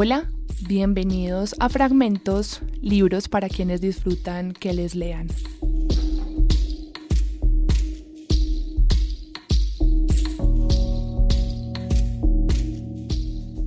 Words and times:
Hola, 0.00 0.30
bienvenidos 0.68 1.56
a 1.58 1.68
Fragmentos, 1.68 2.62
libros 2.80 3.28
para 3.28 3.48
quienes 3.48 3.80
disfrutan 3.80 4.52
que 4.52 4.72
les 4.72 4.94
lean. 4.94 5.26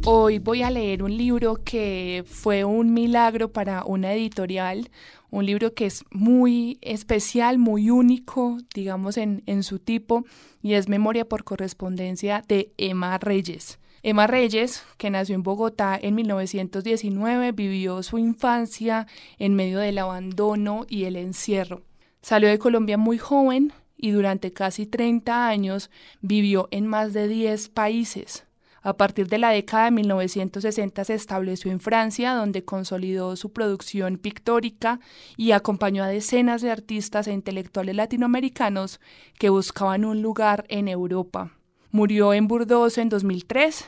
Hoy 0.05 0.39
voy 0.39 0.61
a 0.61 0.71
leer 0.71 1.03
un 1.03 1.17
libro 1.17 1.55
que 1.65 2.23
fue 2.25 2.63
un 2.63 2.93
milagro 2.93 3.51
para 3.51 3.83
una 3.83 4.13
editorial, 4.13 4.89
un 5.31 5.45
libro 5.45 5.73
que 5.73 5.87
es 5.87 6.05
muy 6.11 6.77
especial, 6.79 7.57
muy 7.57 7.89
único, 7.89 8.57
digamos, 8.73 9.17
en, 9.17 9.43
en 9.47 9.63
su 9.63 9.79
tipo, 9.79 10.23
y 10.61 10.75
es 10.75 10.87
Memoria 10.87 11.27
por 11.27 11.43
correspondencia 11.43 12.41
de 12.47 12.71
Emma 12.77 13.17
Reyes. 13.17 13.80
Emma 14.03 14.25
Reyes, 14.25 14.83
que 14.97 15.11
nació 15.11 15.35
en 15.35 15.43
Bogotá 15.43 15.99
en 16.01 16.15
1919, 16.15 17.51
vivió 17.51 18.01
su 18.01 18.17
infancia 18.17 19.05
en 19.37 19.53
medio 19.53 19.77
del 19.77 19.99
abandono 19.99 20.87
y 20.89 21.03
el 21.03 21.15
encierro. 21.15 21.83
Salió 22.23 22.49
de 22.49 22.57
Colombia 22.57 22.97
muy 22.97 23.19
joven 23.19 23.73
y 23.97 24.09
durante 24.09 24.53
casi 24.53 24.87
30 24.87 25.47
años 25.47 25.91
vivió 26.21 26.67
en 26.71 26.87
más 26.87 27.13
de 27.13 27.27
10 27.27 27.69
países. 27.69 28.47
A 28.81 28.97
partir 28.97 29.27
de 29.27 29.37
la 29.37 29.51
década 29.51 29.85
de 29.85 29.91
1960 29.91 31.03
se 31.03 31.13
estableció 31.13 31.71
en 31.71 31.79
Francia, 31.79 32.33
donde 32.33 32.65
consolidó 32.65 33.35
su 33.35 33.53
producción 33.53 34.17
pictórica 34.17 34.99
y 35.37 35.51
acompañó 35.51 36.03
a 36.03 36.07
decenas 36.07 36.63
de 36.63 36.71
artistas 36.71 37.27
e 37.27 37.33
intelectuales 37.33 37.95
latinoamericanos 37.95 38.99
que 39.37 39.49
buscaban 39.49 40.05
un 40.05 40.23
lugar 40.23 40.65
en 40.69 40.87
Europa. 40.87 41.51
Murió 41.93 42.33
en 42.33 42.47
Burdeos 42.47 42.97
en 42.97 43.09
2003. 43.09 43.85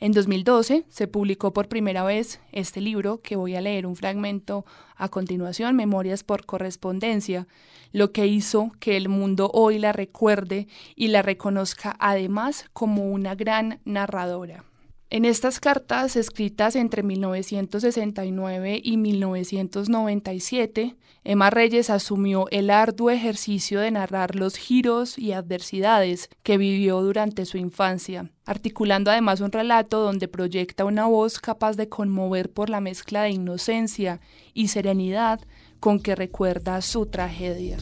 En 0.00 0.10
2012 0.10 0.86
se 0.88 1.06
publicó 1.06 1.52
por 1.52 1.68
primera 1.68 2.02
vez 2.02 2.40
este 2.50 2.80
libro 2.80 3.20
que 3.22 3.36
voy 3.36 3.54
a 3.54 3.60
leer 3.60 3.86
un 3.86 3.94
fragmento 3.94 4.66
a 4.96 5.08
continuación, 5.08 5.76
Memorias 5.76 6.24
por 6.24 6.46
correspondencia, 6.46 7.46
lo 7.92 8.10
que 8.10 8.26
hizo 8.26 8.72
que 8.80 8.96
el 8.96 9.08
mundo 9.08 9.52
hoy 9.54 9.78
la 9.78 9.92
recuerde 9.92 10.66
y 10.96 11.08
la 11.08 11.22
reconozca 11.22 11.94
además 12.00 12.68
como 12.72 13.12
una 13.12 13.36
gran 13.36 13.78
narradora. 13.84 14.64
En 15.10 15.24
estas 15.24 15.60
cartas 15.60 16.16
escritas 16.16 16.76
entre 16.76 17.02
1969 17.02 18.80
y 18.82 18.96
1997, 18.96 20.96
Emma 21.22 21.50
Reyes 21.50 21.88
asumió 21.88 22.46
el 22.50 22.68
arduo 22.68 23.10
ejercicio 23.10 23.80
de 23.80 23.90
narrar 23.90 24.34
los 24.34 24.56
giros 24.56 25.18
y 25.18 25.32
adversidades 25.32 26.28
que 26.42 26.58
vivió 26.58 27.00
durante 27.00 27.46
su 27.46 27.58
infancia, 27.58 28.30
articulando 28.44 29.10
además 29.10 29.40
un 29.40 29.52
relato 29.52 30.00
donde 30.00 30.28
proyecta 30.28 30.84
una 30.84 31.06
voz 31.06 31.38
capaz 31.38 31.76
de 31.76 31.88
conmover 31.88 32.50
por 32.50 32.68
la 32.68 32.80
mezcla 32.80 33.22
de 33.22 33.30
inocencia 33.30 34.20
y 34.52 34.68
serenidad 34.68 35.40
con 35.80 36.00
que 36.00 36.14
recuerda 36.14 36.82
su 36.82 37.06
tragedia. 37.06 37.78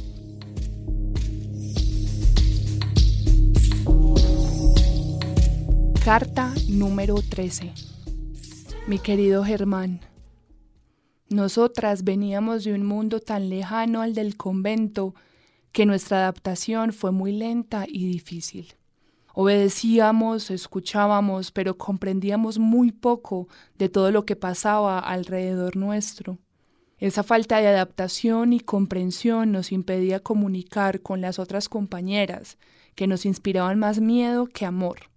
Carta 6.05 6.53
número 6.69 7.14
13. 7.14 7.72
Mi 8.89 8.98
querido 8.98 9.45
Germán, 9.45 10.00
nosotras 11.28 12.03
veníamos 12.03 12.64
de 12.64 12.75
un 12.75 12.84
mundo 12.84 13.20
tan 13.20 13.48
lejano 13.48 14.03
al 14.03 14.12
del 14.12 14.36
convento 14.36 15.14
que 15.70 15.86
nuestra 15.86 16.17
adaptación 16.17 16.92
fue 16.92 17.12
muy 17.12 17.30
lenta 17.30 17.86
y 17.86 18.08
difícil. 18.08 18.75
Obedecíamos, 19.33 20.50
escuchábamos, 20.50 21.53
pero 21.53 21.78
comprendíamos 21.78 22.58
muy 22.58 22.91
poco 22.91 23.46
de 23.79 23.89
todo 23.89 24.11
lo 24.11 24.24
que 24.27 24.35
pasaba 24.35 24.98
alrededor 24.98 25.77
nuestro. 25.77 26.41
Esa 26.98 27.23
falta 27.23 27.58
de 27.58 27.68
adaptación 27.68 28.52
y 28.52 28.58
comprensión 28.58 29.52
nos 29.52 29.70
impedía 29.70 30.18
comunicar 30.18 31.01
con 31.01 31.20
las 31.20 31.39
otras 31.39 31.68
compañeras, 31.68 32.58
que 32.96 33.07
nos 33.07 33.24
inspiraban 33.24 33.79
más 33.79 34.01
miedo 34.01 34.46
que 34.46 34.67
amor. 34.67 35.11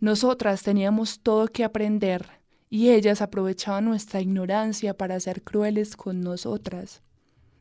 Nosotras 0.00 0.62
teníamos 0.62 1.20
todo 1.20 1.46
que 1.48 1.64
aprender 1.64 2.26
y 2.68 2.90
ellas 2.90 3.22
aprovechaban 3.22 3.84
nuestra 3.84 4.20
ignorancia 4.20 4.96
para 4.96 5.18
ser 5.20 5.42
crueles 5.42 5.96
con 5.96 6.20
nosotras. 6.20 7.02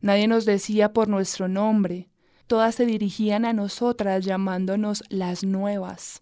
Nadie 0.02 0.28
nos 0.28 0.46
decía 0.46 0.94
por 0.94 1.08
nuestro 1.08 1.48
nombre, 1.48 2.10
todas 2.48 2.76
se 2.76 2.86
dirigían 2.86 3.46
a 3.46 3.54
nosotras 3.54 4.26
llamándonos 4.26 5.04
las 5.10 5.44
nuevas. 5.44 6.22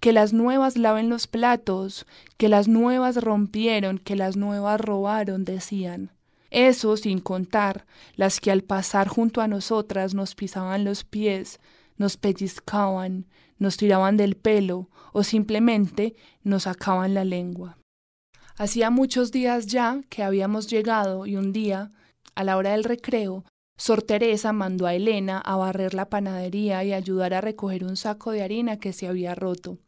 Que 0.00 0.12
las 0.12 0.34
nuevas 0.34 0.76
laven 0.76 1.08
los 1.08 1.26
platos, 1.26 2.06
que 2.36 2.50
las 2.50 2.68
nuevas 2.68 3.16
rompieron, 3.16 3.98
que 3.98 4.16
las 4.16 4.36
nuevas 4.36 4.80
robaron, 4.80 5.44
decían. 5.44 6.12
Eso 6.50 6.96
sin 6.96 7.20
contar 7.20 7.86
las 8.14 8.38
que 8.38 8.50
al 8.50 8.62
pasar 8.62 9.08
junto 9.08 9.40
a 9.40 9.48
nosotras 9.48 10.14
nos 10.14 10.34
pisaban 10.34 10.84
los 10.84 11.02
pies, 11.02 11.58
nos 11.96 12.16
pellizcaban, 12.16 13.26
nos 13.58 13.76
tiraban 13.76 14.16
del 14.16 14.36
pelo 14.36 14.88
o 15.12 15.22
simplemente 15.22 16.14
nos 16.42 16.64
sacaban 16.64 17.14
la 17.14 17.24
lengua. 17.24 17.78
Hacía 18.56 18.90
muchos 18.90 19.32
días 19.32 19.66
ya 19.66 20.00
que 20.08 20.22
habíamos 20.22 20.68
llegado 20.68 21.26
y 21.26 21.36
un 21.36 21.52
día, 21.52 21.90
a 22.34 22.44
la 22.44 22.56
hora 22.56 22.72
del 22.72 22.84
recreo, 22.84 23.44
Sor 23.76 24.02
Teresa 24.02 24.52
mandó 24.52 24.86
a 24.86 24.94
Elena 24.94 25.38
a 25.38 25.56
barrer 25.56 25.94
la 25.94 26.08
panadería 26.08 26.84
y 26.84 26.92
ayudar 26.92 27.34
a 27.34 27.40
recoger 27.40 27.84
un 27.84 27.96
saco 27.96 28.30
de 28.30 28.42
harina 28.42 28.78
que 28.78 28.92
se 28.92 29.08
había 29.08 29.34
roto. 29.34 29.78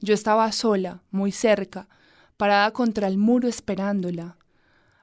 Yo 0.00 0.14
estaba 0.14 0.50
sola, 0.52 1.02
muy 1.10 1.32
cerca, 1.32 1.88
parada 2.36 2.70
contra 2.72 3.08
el 3.08 3.18
muro 3.18 3.48
esperándola. 3.48 4.36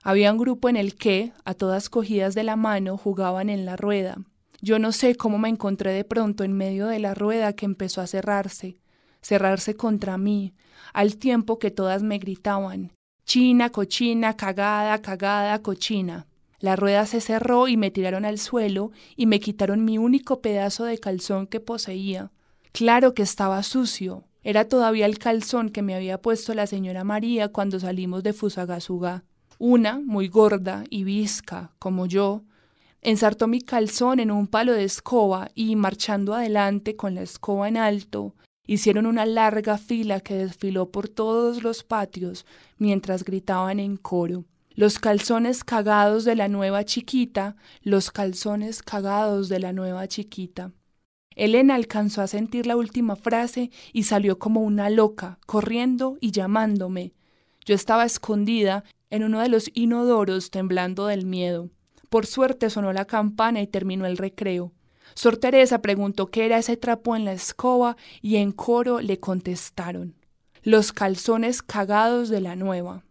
Había 0.03 0.31
un 0.31 0.37
grupo 0.37 0.69
en 0.69 0.77
el 0.77 0.95
que, 0.95 1.33
a 1.43 1.53
todas 1.53 1.89
cogidas 1.89 2.33
de 2.33 2.43
la 2.43 2.55
mano, 2.55 2.97
jugaban 2.97 3.49
en 3.49 3.65
la 3.65 3.75
rueda. 3.75 4.17
Yo 4.61 4.79
no 4.79 4.91
sé 4.91 5.15
cómo 5.15 5.37
me 5.37 5.49
encontré 5.49 5.91
de 5.91 6.03
pronto 6.03 6.43
en 6.43 6.53
medio 6.53 6.87
de 6.87 6.99
la 6.99 7.13
rueda 7.13 7.53
que 7.53 7.65
empezó 7.65 7.99
a 8.01 8.07
cerrarse, 8.07 8.77
cerrarse 9.21 9.75
contra 9.75 10.17
mí, 10.17 10.53
al 10.93 11.17
tiempo 11.17 11.59
que 11.59 11.71
todas 11.71 12.03
me 12.03 12.17
gritaban 12.19 12.93
China, 13.25 13.69
cochina, 13.69 14.35
cagada, 14.35 15.01
cagada, 15.01 15.61
cochina. 15.61 16.27
La 16.59 16.75
rueda 16.75 17.05
se 17.05 17.21
cerró 17.21 17.67
y 17.67 17.77
me 17.77 17.89
tiraron 17.89 18.25
al 18.25 18.39
suelo 18.39 18.91
y 19.15 19.25
me 19.25 19.39
quitaron 19.39 19.85
mi 19.85 19.97
único 19.97 20.41
pedazo 20.41 20.83
de 20.83 20.97
calzón 20.97 21.47
que 21.47 21.59
poseía. 21.59 22.31
Claro 22.71 23.13
que 23.13 23.23
estaba 23.23 23.63
sucio. 23.63 24.25
Era 24.43 24.67
todavía 24.67 25.05
el 25.05 25.17
calzón 25.17 25.69
que 25.69 25.81
me 25.81 25.95
había 25.95 26.21
puesto 26.21 26.53
la 26.53 26.67
señora 26.67 27.03
María 27.03 27.49
cuando 27.49 27.79
salimos 27.79 28.21
de 28.23 28.33
Fusagasugá. 28.33 29.23
Una, 29.59 29.99
muy 29.99 30.27
gorda 30.27 30.83
y 30.89 31.03
visca, 31.03 31.71
como 31.79 32.07
yo, 32.07 32.43
Ensartó 33.01 33.47
mi 33.47 33.61
calzón 33.61 34.19
en 34.19 34.29
un 34.29 34.47
palo 34.47 34.73
de 34.73 34.83
escoba 34.83 35.49
y, 35.55 35.75
marchando 35.75 36.35
adelante 36.35 36.95
con 36.95 37.15
la 37.15 37.23
escoba 37.23 37.67
en 37.67 37.77
alto, 37.77 38.35
hicieron 38.67 39.07
una 39.07 39.25
larga 39.25 39.79
fila 39.79 40.19
que 40.19 40.35
desfiló 40.35 40.91
por 40.91 41.09
todos 41.09 41.63
los 41.63 41.83
patios 41.83 42.45
mientras 42.77 43.23
gritaban 43.23 43.79
en 43.79 43.97
coro. 43.97 44.45
Los 44.73 44.99
calzones 44.99 45.63
cagados 45.63 46.25
de 46.25 46.35
la 46.35 46.47
nueva 46.47 46.85
chiquita, 46.85 47.55
los 47.81 48.11
calzones 48.11 48.83
cagados 48.83 49.49
de 49.49 49.59
la 49.59 49.73
nueva 49.73 50.07
chiquita. 50.07 50.71
Elena 51.35 51.75
alcanzó 51.75 52.21
a 52.21 52.27
sentir 52.27 52.67
la 52.67 52.77
última 52.77 53.15
frase 53.15 53.71
y 53.93 54.03
salió 54.03 54.37
como 54.37 54.61
una 54.61 54.89
loca, 54.89 55.39
corriendo 55.47 56.17
y 56.21 56.31
llamándome. 56.31 57.13
Yo 57.65 57.73
estaba 57.73 58.05
escondida 58.05 58.83
en 59.09 59.23
uno 59.23 59.39
de 59.39 59.49
los 59.49 59.71
inodoros 59.73 60.51
temblando 60.51 61.07
del 61.07 61.25
miedo. 61.25 61.69
Por 62.11 62.25
suerte 62.25 62.69
sonó 62.69 62.91
la 62.91 63.05
campana 63.05 63.61
y 63.61 63.67
terminó 63.67 64.05
el 64.05 64.17
recreo. 64.17 64.73
Sor 65.15 65.37
Teresa 65.37 65.81
preguntó 65.81 66.27
qué 66.27 66.45
era 66.45 66.57
ese 66.57 66.75
trapo 66.75 67.15
en 67.15 67.23
la 67.23 67.31
escoba 67.31 67.95
y 68.21 68.35
en 68.35 68.51
coro 68.51 68.99
le 68.99 69.21
contestaron 69.21 70.15
los 70.61 70.91
calzones 70.91 71.61
cagados 71.61 72.27
de 72.27 72.41
la 72.41 72.57
nueva. 72.57 73.05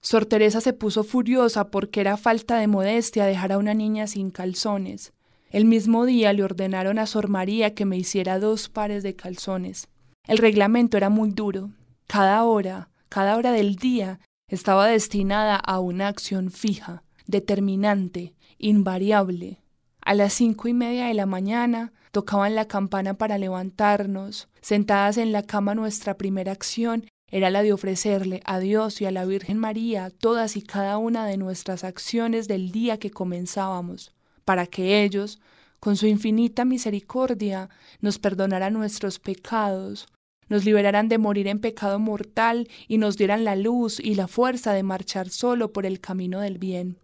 Sor 0.00 0.26
Teresa 0.26 0.60
se 0.60 0.72
puso 0.72 1.04
furiosa 1.04 1.70
porque 1.70 2.00
era 2.00 2.16
falta 2.16 2.58
de 2.58 2.66
modestia 2.66 3.26
dejar 3.26 3.52
a 3.52 3.58
una 3.58 3.74
niña 3.74 4.08
sin 4.08 4.32
calzones. 4.32 5.12
El 5.50 5.64
mismo 5.64 6.04
día 6.04 6.32
le 6.32 6.42
ordenaron 6.42 6.98
a 6.98 7.06
Sor 7.06 7.28
María 7.28 7.76
que 7.76 7.84
me 7.84 7.96
hiciera 7.96 8.40
dos 8.40 8.68
pares 8.68 9.04
de 9.04 9.14
calzones. 9.14 9.86
El 10.26 10.38
reglamento 10.38 10.96
era 10.96 11.10
muy 11.10 11.30
duro. 11.30 11.70
Cada 12.08 12.42
hora, 12.42 12.90
cada 13.08 13.36
hora 13.36 13.52
del 13.52 13.76
día 13.76 14.18
estaba 14.48 14.88
destinada 14.88 15.54
a 15.54 15.78
una 15.78 16.08
acción 16.08 16.50
fija 16.50 17.04
determinante, 17.26 18.34
invariable. 18.62 19.58
A 20.00 20.14
las 20.14 20.32
cinco 20.32 20.68
y 20.68 20.72
media 20.72 21.06
de 21.06 21.14
la 21.14 21.26
mañana 21.26 21.92
tocaban 22.12 22.54
la 22.54 22.66
campana 22.66 23.14
para 23.14 23.36
levantarnos. 23.36 24.48
Sentadas 24.62 25.18
en 25.18 25.32
la 25.32 25.42
cama 25.42 25.74
nuestra 25.74 26.14
primera 26.16 26.52
acción 26.52 27.06
era 27.28 27.50
la 27.50 27.62
de 27.62 27.72
ofrecerle 27.72 28.40
a 28.44 28.58
Dios 28.58 29.00
y 29.00 29.06
a 29.06 29.10
la 29.10 29.24
Virgen 29.24 29.58
María 29.58 30.10
todas 30.10 30.56
y 30.56 30.62
cada 30.62 30.98
una 30.98 31.26
de 31.26 31.36
nuestras 31.36 31.82
acciones 31.82 32.46
del 32.46 32.70
día 32.70 32.98
que 32.98 33.10
comenzábamos, 33.10 34.12
para 34.44 34.66
que 34.66 35.02
ellos, 35.02 35.40
con 35.80 35.96
su 35.96 36.06
infinita 36.06 36.64
misericordia, 36.64 37.68
nos 38.00 38.18
perdonaran 38.18 38.74
nuestros 38.74 39.18
pecados, 39.18 40.06
nos 40.48 40.64
liberaran 40.64 41.08
de 41.08 41.18
morir 41.18 41.48
en 41.48 41.58
pecado 41.58 41.98
mortal 41.98 42.68
y 42.86 42.98
nos 42.98 43.16
dieran 43.16 43.44
la 43.44 43.56
luz 43.56 43.98
y 43.98 44.14
la 44.14 44.28
fuerza 44.28 44.74
de 44.74 44.82
marchar 44.82 45.30
solo 45.30 45.72
por 45.72 45.86
el 45.86 46.00
camino 46.00 46.40
del 46.40 46.58
bien, 46.58 46.98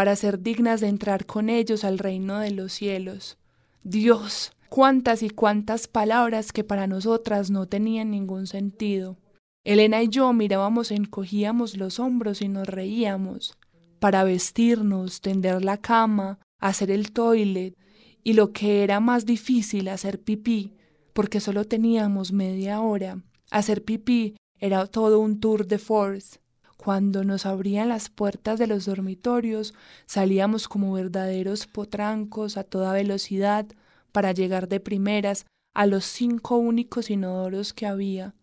para 0.00 0.16
ser 0.16 0.40
dignas 0.40 0.80
de 0.80 0.88
entrar 0.88 1.26
con 1.26 1.50
ellos 1.50 1.84
al 1.84 1.98
reino 1.98 2.38
de 2.38 2.52
los 2.52 2.72
cielos. 2.72 3.36
Dios, 3.82 4.52
cuántas 4.70 5.22
y 5.22 5.28
cuántas 5.28 5.88
palabras 5.88 6.52
que 6.52 6.64
para 6.64 6.86
nosotras 6.86 7.50
no 7.50 7.66
tenían 7.66 8.10
ningún 8.10 8.46
sentido. 8.46 9.18
Elena 9.62 10.02
y 10.02 10.08
yo 10.08 10.32
mirábamos, 10.32 10.90
encogíamos 10.90 11.76
los 11.76 12.00
hombros 12.00 12.40
y 12.40 12.48
nos 12.48 12.66
reíamos. 12.66 13.58
Para 13.98 14.24
vestirnos, 14.24 15.20
tender 15.20 15.62
la 15.62 15.76
cama, 15.76 16.38
hacer 16.60 16.90
el 16.90 17.12
toilet 17.12 17.76
y 18.24 18.32
lo 18.32 18.54
que 18.54 18.82
era 18.82 19.00
más 19.00 19.26
difícil, 19.26 19.86
hacer 19.88 20.18
pipí, 20.18 20.72
porque 21.12 21.40
solo 21.40 21.66
teníamos 21.66 22.32
media 22.32 22.80
hora. 22.80 23.22
Hacer 23.50 23.84
pipí 23.84 24.34
era 24.58 24.86
todo 24.86 25.20
un 25.20 25.40
tour 25.40 25.66
de 25.66 25.76
force. 25.76 26.39
Cuando 26.82 27.24
nos 27.24 27.44
abrían 27.44 27.90
las 27.90 28.08
puertas 28.08 28.58
de 28.58 28.66
los 28.66 28.86
dormitorios, 28.86 29.74
salíamos 30.06 30.66
como 30.66 30.94
verdaderos 30.94 31.66
potrancos 31.66 32.56
a 32.56 32.64
toda 32.64 32.94
velocidad 32.94 33.66
para 34.12 34.32
llegar 34.32 34.66
de 34.66 34.80
primeras 34.80 35.44
a 35.74 35.84
los 35.84 36.06
cinco 36.06 36.56
únicos 36.56 37.10
inodoros 37.10 37.74
que 37.74 37.84
había. 37.84 38.34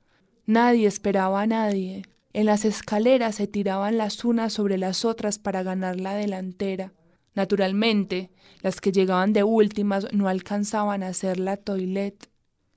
Nadie 0.46 0.86
esperaba 0.86 1.42
a 1.42 1.48
nadie. 1.48 2.04
En 2.32 2.46
las 2.46 2.64
escaleras 2.64 3.34
se 3.34 3.48
tiraban 3.48 3.98
las 3.98 4.24
unas 4.24 4.54
sobre 4.54 4.78
las 4.78 5.04
otras 5.04 5.40
para 5.40 5.64
ganar 5.64 6.00
la 6.00 6.14
delantera. 6.14 6.94
Naturalmente, 7.34 8.30
las 8.62 8.82
que 8.82 8.92
llegaban 8.92 9.34
de 9.34 9.42
últimas 9.42 10.14
no 10.14 10.28
alcanzaban 10.28 11.02
a 11.02 11.08
hacer 11.08 11.40
la 11.40 11.58
toilette. 11.58 12.30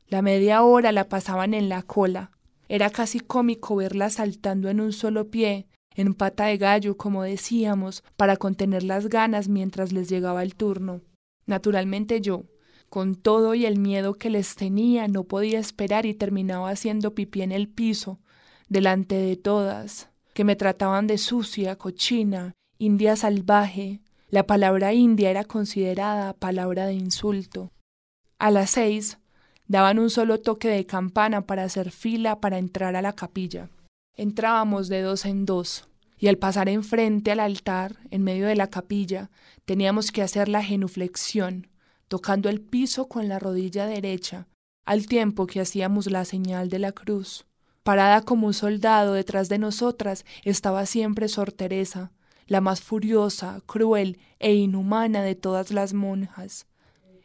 La 0.08 0.22
media 0.22 0.62
hora 0.62 0.90
la 0.90 1.10
pasaban 1.10 1.52
en 1.52 1.68
la 1.68 1.82
cola. 1.82 2.30
Era 2.70 2.88
casi 2.88 3.18
cómico 3.18 3.74
verlas 3.74 4.12
saltando 4.12 4.68
en 4.68 4.80
un 4.80 4.92
solo 4.92 5.28
pie, 5.28 5.66
en 5.96 6.14
pata 6.14 6.44
de 6.46 6.56
gallo, 6.56 6.96
como 6.96 7.24
decíamos, 7.24 8.04
para 8.16 8.36
contener 8.36 8.84
las 8.84 9.08
ganas 9.08 9.48
mientras 9.48 9.90
les 9.92 10.08
llegaba 10.08 10.44
el 10.44 10.54
turno. 10.54 11.00
Naturalmente 11.46 12.20
yo, 12.20 12.44
con 12.88 13.16
todo 13.16 13.56
y 13.56 13.66
el 13.66 13.76
miedo 13.76 14.14
que 14.14 14.30
les 14.30 14.54
tenía, 14.54 15.08
no 15.08 15.24
podía 15.24 15.58
esperar 15.58 16.06
y 16.06 16.14
terminaba 16.14 16.70
haciendo 16.70 17.12
pipí 17.12 17.42
en 17.42 17.50
el 17.50 17.68
piso, 17.68 18.20
delante 18.68 19.16
de 19.16 19.34
todas, 19.34 20.08
que 20.32 20.44
me 20.44 20.54
trataban 20.54 21.08
de 21.08 21.18
sucia, 21.18 21.74
cochina, 21.74 22.54
india 22.78 23.16
salvaje. 23.16 24.00
La 24.28 24.46
palabra 24.46 24.94
india 24.94 25.28
era 25.28 25.42
considerada 25.42 26.34
palabra 26.34 26.86
de 26.86 26.94
insulto. 26.94 27.72
A 28.38 28.52
las 28.52 28.70
seis 28.70 29.18
daban 29.70 30.00
un 30.00 30.10
solo 30.10 30.40
toque 30.40 30.66
de 30.66 30.84
campana 30.84 31.42
para 31.42 31.62
hacer 31.62 31.92
fila 31.92 32.40
para 32.40 32.58
entrar 32.58 32.96
a 32.96 33.02
la 33.02 33.12
capilla. 33.12 33.70
Entrábamos 34.16 34.88
de 34.88 35.00
dos 35.00 35.24
en 35.24 35.46
dos, 35.46 35.88
y 36.18 36.26
al 36.26 36.38
pasar 36.38 36.68
enfrente 36.68 37.30
al 37.30 37.38
altar, 37.38 37.94
en 38.10 38.24
medio 38.24 38.48
de 38.48 38.56
la 38.56 38.66
capilla, 38.66 39.30
teníamos 39.66 40.10
que 40.10 40.22
hacer 40.22 40.48
la 40.48 40.64
genuflexión, 40.64 41.68
tocando 42.08 42.48
el 42.48 42.60
piso 42.60 43.06
con 43.06 43.28
la 43.28 43.38
rodilla 43.38 43.86
derecha, 43.86 44.48
al 44.86 45.06
tiempo 45.06 45.46
que 45.46 45.60
hacíamos 45.60 46.10
la 46.10 46.24
señal 46.24 46.68
de 46.68 46.80
la 46.80 46.90
cruz. 46.90 47.46
Parada 47.84 48.22
como 48.22 48.48
un 48.48 48.54
soldado 48.54 49.12
detrás 49.12 49.48
de 49.48 49.58
nosotras 49.58 50.24
estaba 50.42 50.84
siempre 50.84 51.28
Sor 51.28 51.52
Teresa, 51.52 52.10
la 52.48 52.60
más 52.60 52.80
furiosa, 52.80 53.62
cruel 53.66 54.18
e 54.40 54.52
inhumana 54.52 55.22
de 55.22 55.36
todas 55.36 55.70
las 55.70 55.94
monjas. 55.94 56.66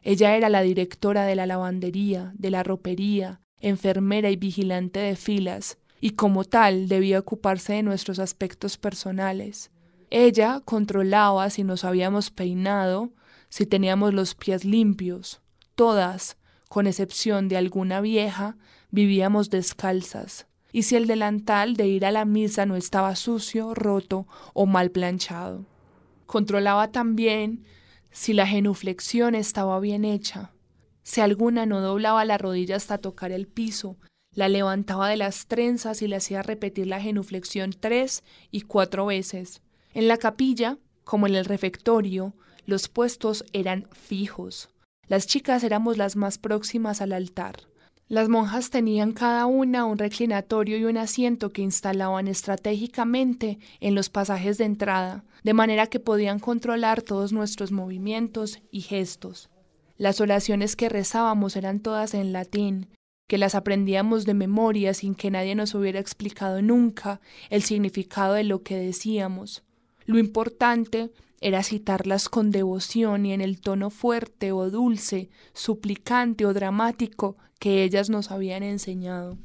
Ella 0.06 0.38
era 0.38 0.50
la 0.50 0.62
directora 0.62 1.25
de 1.25 1.36
la 1.36 1.48
lavandería, 1.48 2.31
de 2.36 2.52
la 2.52 2.62
ropería, 2.62 3.42
enfermera 3.60 4.30
y 4.30 4.36
vigilante 4.36 5.00
de 5.00 5.16
filas, 5.16 5.80
y 6.00 6.12
como 6.12 6.44
tal 6.44 6.88
debía 6.88 7.18
ocuparse 7.18 7.74
de 7.74 7.81
nuestros 7.81 8.19
aspectos 8.19 8.78
personales. 8.78 9.72
Ella 10.12 10.62
controlaba 10.63 11.50
si 11.50 11.63
nos 11.63 11.84
habíamos 11.84 12.30
peinado, 12.30 13.13
si 13.50 13.66
teníamos 13.66 14.13
los 14.13 14.36
pies 14.36 14.63
limpios. 14.63 15.42
Todas, 15.74 16.38
con 16.69 16.86
excepción 16.86 17.48
de 17.48 17.57
alguna 17.57 18.00
vieja, 18.00 18.57
vivíamos 18.92 19.50
descalzas, 19.50 20.46
y 20.72 20.84
si 20.84 20.98
el 20.98 21.07
delantal 21.07 21.75
de 21.75 21.88
ir 21.88 22.06
a 22.06 22.12
la 22.12 22.25
misa 22.25 22.68
no 22.68 22.75
estaba 22.75 23.16
sucio, 23.16 23.74
roto 23.74 24.28
o 24.54 24.68
mal 24.68 24.92
planchado. 24.92 25.66
Controlaba 26.28 26.92
también 26.92 27.66
si 28.15 28.31
la 28.31 28.47
genuflexión 28.47 29.35
estaba 29.35 29.77
bien 29.81 30.06
hecha, 30.06 30.53
si 31.03 31.19
alguna 31.19 31.65
no 31.65 31.81
doblaba 31.81 32.23
la 32.23 32.38
rodilla 32.38 32.77
hasta 32.77 32.97
tocar 32.97 33.33
el 33.33 33.45
piso, 33.45 33.97
la 34.31 34.47
levantaba 34.47 35.09
de 35.09 35.17
las 35.17 35.47
trenzas 35.47 36.01
y 36.01 36.07
le 36.07 36.15
hacía 36.15 36.41
repetir 36.41 36.88
la 36.88 37.01
genuflexión 37.01 37.75
tres 37.77 38.23
y 38.51 38.62
cuatro 38.62 39.06
veces. 39.06 39.62
En 39.94 40.07
la 40.07 40.15
capilla, 40.15 40.77
como 41.03 41.27
en 41.27 41.35
el 41.35 41.44
refectorio, 41.44 42.33
los 42.65 42.88
puestos 42.88 43.44
eran 43.51 43.89
fijos. 43.91 44.69
Las 45.07 45.27
chicas 45.27 45.65
éramos 45.65 45.97
las 45.97 46.15
más 46.15 46.38
próximas 46.38 47.01
al 47.01 47.11
altar. 47.11 47.68
Las 48.07 48.30
monjas 48.30 48.69
tenían 48.69 49.13
cada 49.13 49.48
una 49.48 49.86
un 49.86 49.98
reclinatorio 49.98 50.78
y 50.78 50.86
un 50.86 50.96
asiento 50.98 51.52
que 51.52 51.63
instalaban 51.63 52.28
estratégicamente 52.28 53.57
en 53.80 53.96
los 53.96 54.10
pasajes 54.10 54.60
de 54.60 54.66
entrada, 54.66 55.24
de 55.44 55.54
manera 55.56 55.88
que 55.88 56.00
podían 56.00 56.38
controlar 56.38 57.02
todos 57.02 57.34
nuestros 57.34 57.72
movimientos 57.72 58.62
y 58.69 58.81
gestos. 58.81 59.50
Las 59.98 60.22
oraciones 60.22 60.75
que 60.75 60.88
rezábamos 60.88 61.56
eran 61.56 61.80
todas 61.80 62.13
en 62.13 62.31
latín, 62.31 62.90
que 63.28 63.40
las 63.40 63.56
aprendíamos 63.56 64.25
de 64.25 64.36
memoria 64.36 64.94
sin 64.94 65.16
que 65.16 65.31
nadie 65.31 65.56
nos 65.56 65.74
hubiera 65.74 66.00
explicado 66.00 66.62
nunca 66.62 67.22
el 67.50 67.63
significado 67.63 68.36
de 68.36 68.44
lo 68.44 68.62
que 68.62 68.78
decíamos. 68.78 69.63
Lo 70.06 70.19
importante 70.19 71.10
era 71.45 71.62
citarlas 71.62 72.27
con 72.27 72.50
devoción 72.50 73.27
y 73.27 73.31
en 73.31 73.39
el 73.39 73.62
tono 73.62 73.92
fuerte 73.92 74.51
o 74.51 74.71
dulce, 74.71 75.30
suplicante 75.53 76.44
o 76.44 76.56
dramático 76.56 77.38
que 77.59 77.83
ellas 77.83 78.09
nos 78.09 78.31
habían 78.31 78.63
enseñado. 78.63 79.38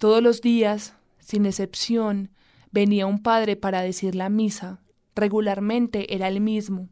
Todos 0.00 0.20
los 0.20 0.40
días, 0.40 0.96
sin 1.20 1.46
excepción, 1.46 2.32
venía 2.72 3.06
un 3.06 3.22
padre 3.22 3.54
para 3.54 3.82
decir 3.82 4.16
la 4.16 4.30
misa. 4.30 4.80
Regularmente 5.14 6.12
era 6.12 6.26
el 6.26 6.40
mismo. 6.40 6.88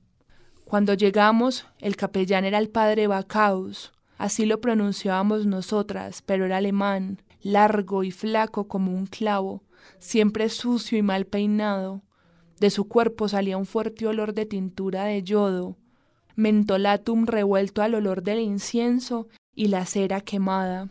Cuando 0.65 0.95
llegamos, 0.95 1.67
el 1.81 1.97
capellán 1.97 2.45
era 2.45 2.59
el 2.59 2.69
padre 2.69 3.09
Bacaus. 3.09 3.93
Así 4.17 4.47
lo 4.47 4.61
pronunciábamos 4.61 5.45
nosotras, 5.47 6.23
pero 6.23 6.47
era 6.47 6.59
alemán, 6.59 7.21
largo 7.43 8.05
y 8.05 8.13
flaco 8.13 8.69
como 8.69 8.93
un 8.93 9.07
clavo, 9.07 9.65
siempre 9.99 10.49
sucio 10.51 10.97
y 10.97 11.03
mal 11.03 11.27
peinado, 11.27 12.05
de 12.61 12.71
su 12.71 12.89
cuerpo 12.89 13.29
salía 13.29 13.57
un 13.57 13.67
fuerte 13.67 14.07
olor 14.07 14.35
de 14.35 14.47
tintura 14.47 15.05
de 15.05 15.23
yodo, 15.23 15.77
mentolatum 16.37 17.27
revuelto 17.27 17.83
al 17.83 17.95
olor 17.95 18.23
del 18.23 18.41
incienso 18.41 19.29
y 19.55 19.69
la 19.69 19.87
cera 19.87 20.21
quemada. 20.21 20.91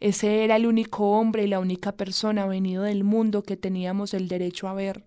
Ese 0.00 0.44
era 0.44 0.56
el 0.56 0.66
único 0.66 1.12
hombre 1.12 1.44
y 1.44 1.48
la 1.48 1.60
única 1.60 1.92
persona 1.92 2.46
venido 2.46 2.82
del 2.82 3.04
mundo 3.04 3.42
que 3.42 3.56
teníamos 3.56 4.12
el 4.12 4.28
derecho 4.28 4.68
a 4.68 4.74
ver. 4.74 5.04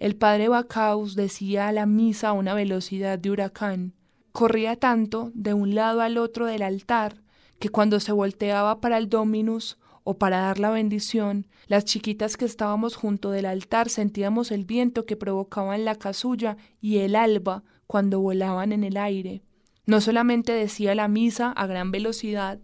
El 0.00 0.16
padre 0.16 0.48
Bacaus 0.48 1.14
decía 1.14 1.68
a 1.68 1.72
la 1.72 1.86
misa 1.86 2.30
a 2.30 2.32
una 2.32 2.54
velocidad 2.54 3.18
de 3.18 3.30
huracán. 3.30 3.94
Corría 4.32 4.74
tanto 4.76 5.30
de 5.34 5.54
un 5.54 5.76
lado 5.76 6.00
al 6.00 6.18
otro 6.18 6.46
del 6.46 6.62
altar 6.62 7.22
que 7.60 7.68
cuando 7.68 8.00
se 8.00 8.10
volteaba 8.10 8.80
para 8.80 8.98
el 8.98 9.08
Dominus 9.08 9.78
o 10.04 10.18
para 10.18 10.40
dar 10.40 10.58
la 10.58 10.70
bendición, 10.70 11.46
las 11.66 11.84
chiquitas 11.84 12.36
que 12.36 12.44
estábamos 12.44 12.96
junto 12.96 13.30
del 13.30 13.46
altar 13.46 13.88
sentíamos 13.88 14.50
el 14.50 14.64
viento 14.64 15.06
que 15.06 15.16
provocaban 15.16 15.84
la 15.84 15.94
casulla 15.94 16.56
y 16.80 16.98
el 16.98 17.14
alba 17.16 17.62
cuando 17.86 18.20
volaban 18.20 18.72
en 18.72 18.84
el 18.84 18.96
aire. 18.96 19.42
No 19.86 20.00
solamente 20.00 20.52
decía 20.52 20.94
la 20.94 21.08
misa 21.08 21.52
a 21.52 21.66
gran 21.66 21.90
velocidad, 21.90 22.58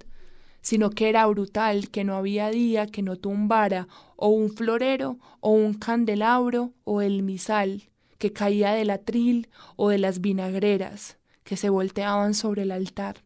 sino 0.61 0.90
que 0.90 1.09
era 1.09 1.26
brutal, 1.26 1.88
que 1.90 2.04
no 2.04 2.16
había 2.16 2.50
día 2.50 2.87
que 2.87 3.02
no 3.02 3.16
tumbara 3.16 3.88
o 4.16 4.28
un 4.28 4.50
florero 4.50 5.18
o 5.40 5.50
un 5.50 5.75
candelabro 5.75 6.73
o 6.85 7.02
el 7.02 7.23
misal, 7.23 7.88
que 8.18 8.33
caía 8.33 8.73
del 8.73 8.90
atril 8.90 9.49
o 9.76 9.88
de 9.90 9.99
las 9.99 10.21
vinagreras, 10.21 11.18
que 11.45 11.57
se 11.57 11.71
volteaban 11.71 12.35
sobre 12.35 12.62
el 12.62 12.73
altar. 12.73 13.25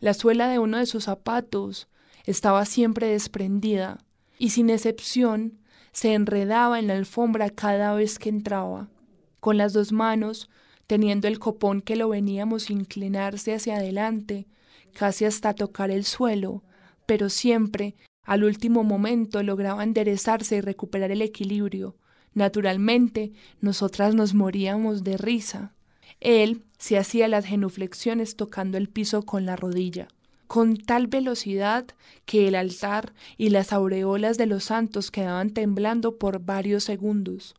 La 0.00 0.14
suela 0.14 0.48
de 0.48 0.58
uno 0.58 0.78
de 0.78 0.86
sus 0.86 1.04
zapatos 1.04 1.88
estaba 2.24 2.64
siempre 2.64 3.08
desprendida 3.08 3.98
y 4.38 4.50
sin 4.50 4.70
excepción 4.70 5.58
se 5.92 6.14
enredaba 6.14 6.78
en 6.78 6.86
la 6.86 6.94
alfombra 6.94 7.50
cada 7.50 7.94
vez 7.94 8.18
que 8.18 8.28
entraba. 8.28 8.88
Con 9.40 9.58
las 9.58 9.72
dos 9.72 9.92
manos, 9.92 10.48
teniendo 10.86 11.28
el 11.28 11.38
copón 11.38 11.80
que 11.80 11.96
lo 11.96 12.08
veníamos 12.08 12.70
inclinarse 12.70 13.54
hacia 13.54 13.76
adelante, 13.76 14.46
casi 14.94 15.24
hasta 15.24 15.54
tocar 15.54 15.90
el 15.90 16.04
suelo, 16.04 16.62
pero 17.06 17.28
siempre, 17.28 17.94
al 18.24 18.44
último 18.44 18.84
momento, 18.84 19.42
lograba 19.42 19.84
enderezarse 19.84 20.56
y 20.56 20.60
recuperar 20.60 21.10
el 21.10 21.22
equilibrio. 21.22 21.96
Naturalmente, 22.34 23.32
nosotras 23.60 24.14
nos 24.14 24.32
moríamos 24.32 25.04
de 25.04 25.18
risa. 25.18 25.74
Él 26.20 26.62
se 26.78 26.98
hacía 26.98 27.28
las 27.28 27.44
genuflexiones 27.44 28.36
tocando 28.36 28.78
el 28.78 28.88
piso 28.88 29.24
con 29.24 29.44
la 29.44 29.56
rodilla 29.56 30.08
con 30.52 30.76
tal 30.76 31.06
velocidad 31.06 31.86
que 32.26 32.46
el 32.46 32.56
altar 32.56 33.14
y 33.38 33.48
las 33.48 33.72
aureolas 33.72 34.36
de 34.36 34.44
los 34.44 34.64
santos 34.64 35.10
quedaban 35.10 35.48
temblando 35.48 36.18
por 36.18 36.44
varios 36.44 36.84
segundos. 36.84 37.54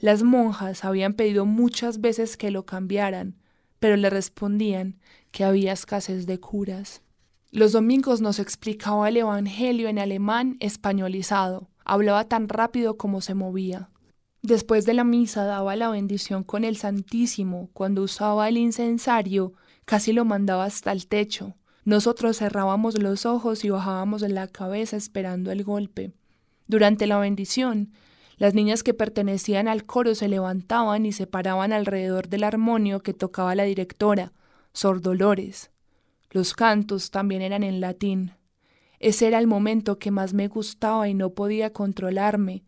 Las 0.00 0.24
monjas 0.24 0.84
habían 0.84 1.14
pedido 1.14 1.46
muchas 1.46 2.00
veces 2.00 2.36
que 2.36 2.50
lo 2.50 2.66
cambiaran, 2.66 3.36
pero 3.78 3.96
le 3.96 4.10
respondían 4.10 4.98
que 5.30 5.44
había 5.44 5.72
escasez 5.72 6.26
de 6.26 6.40
curas. 6.40 7.02
Los 7.52 7.70
domingos 7.70 8.20
nos 8.20 8.40
explicaba 8.40 9.08
el 9.08 9.18
Evangelio 9.18 9.88
en 9.88 10.00
alemán 10.00 10.56
españolizado. 10.58 11.70
Hablaba 11.84 12.24
tan 12.24 12.48
rápido 12.48 12.96
como 12.96 13.20
se 13.20 13.34
movía. 13.34 13.88
Después 14.42 14.84
de 14.84 14.94
la 14.94 15.04
misa 15.04 15.44
daba 15.44 15.76
la 15.76 15.90
bendición 15.90 16.42
con 16.42 16.64
el 16.64 16.76
Santísimo. 16.76 17.70
Cuando 17.72 18.02
usaba 18.02 18.48
el 18.48 18.56
incensario, 18.56 19.52
casi 19.84 20.12
lo 20.12 20.24
mandaba 20.24 20.64
hasta 20.64 20.90
el 20.90 21.06
techo. 21.06 21.54
Nosotros 21.90 22.38
cerrábamos 22.38 22.96
los 23.02 23.26
ojos 23.26 23.64
y 23.64 23.70
bajábamos 23.70 24.22
la 24.22 24.46
cabeza 24.46 24.96
esperando 24.96 25.50
el 25.50 25.64
golpe. 25.64 26.12
Durante 26.68 27.08
la 27.08 27.18
bendición, 27.18 27.90
las 28.36 28.54
niñas 28.54 28.84
que 28.84 28.94
pertenecían 28.94 29.66
al 29.66 29.84
coro 29.86 30.14
se 30.14 30.28
levantaban 30.28 31.04
y 31.04 31.10
se 31.10 31.26
paraban 31.26 31.72
alrededor 31.72 32.28
del 32.28 32.44
armonio 32.44 33.00
que 33.00 33.12
tocaba 33.12 33.56
la 33.56 33.64
directora, 33.64 34.32
Sor 34.72 35.00
Dolores. 35.00 35.72
Los 36.30 36.54
cantos 36.54 37.10
también 37.10 37.42
eran 37.42 37.64
en 37.64 37.80
latín. 37.80 38.34
Ese 39.00 39.26
era 39.26 39.40
el 39.40 39.48
momento 39.48 39.98
que 39.98 40.12
más 40.12 40.32
me 40.32 40.46
gustaba 40.46 41.08
y 41.08 41.14
no 41.14 41.30
podía 41.30 41.72
controlarme. 41.72 42.62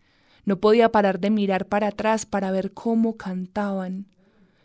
No 0.45 0.59
podía 0.59 0.91
parar 0.91 1.21
de 1.21 1.31
mirar 1.31 1.67
para 1.67 1.87
atrás 1.87 2.27
para 2.27 2.51
ver 2.51 2.73
cómo 2.73 3.17
cantaban. 3.17 4.09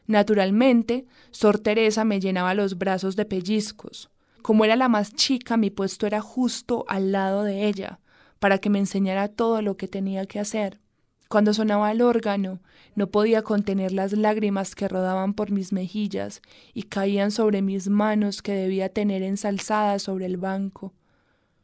Naturalmente, 0.08 1.06
Sor 1.30 1.60
Teresa 1.60 2.06
me 2.06 2.20
llenaba 2.20 2.56
los 2.56 2.80
brazos 2.80 3.16
de 3.16 3.26
pellizcos. 3.26 4.10
Como 4.48 4.64
era 4.64 4.78
la 4.78 4.88
más 4.88 5.14
chica, 5.14 5.58
mi 5.58 5.70
puesto 5.70 6.08
era 6.08 6.22
justo 6.22 6.86
al 6.88 7.12
lado 7.12 7.44
de 7.44 7.68
ella, 7.68 8.00
para 8.40 8.60
que 8.60 8.70
me 8.70 8.80
enseñara 8.80 9.28
todo 9.28 9.62
lo 9.62 9.76
que 9.76 9.90
tenía 9.90 10.26
que 10.26 10.40
hacer. 10.40 10.80
Cuando 11.28 11.54
sonaba 11.54 11.92
el 11.92 12.02
órgano, 12.02 12.62
no 12.96 13.08
podía 13.08 13.42
contener 13.42 13.92
las 13.92 14.14
lágrimas 14.14 14.74
que 14.74 14.88
rodaban 14.88 15.34
por 15.34 15.52
mis 15.52 15.74
mejillas 15.74 16.42
y 16.74 16.84
caían 16.84 17.32
sobre 17.32 17.62
mis 17.62 17.90
manos 17.90 18.42
que 18.42 18.54
debía 18.54 18.88
tener 18.88 19.22
ensalzadas 19.22 20.04
sobre 20.04 20.28
el 20.28 20.38
banco. 20.38 20.94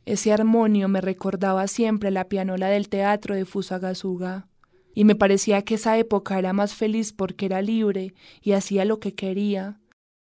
Ese 0.06 0.34
armonio 0.34 0.90
me 0.90 1.00
recordaba 1.00 1.68
siempre 1.68 2.12
la 2.12 2.28
pianola 2.28 2.68
del 2.68 2.90
teatro 2.90 3.34
de 3.34 3.46
Fusagasuga, 3.46 4.50
y 4.94 5.06
me 5.06 5.16
parecía 5.16 5.62
que 5.62 5.76
esa 5.76 5.98
época 5.98 6.38
era 6.38 6.52
más 6.52 6.74
feliz 6.74 7.14
porque 7.14 7.46
era 7.46 7.62
libre 7.62 8.14
y 8.42 8.52
hacía 8.52 8.84
lo 8.84 9.00
que 9.00 9.16
quería. 9.16 9.80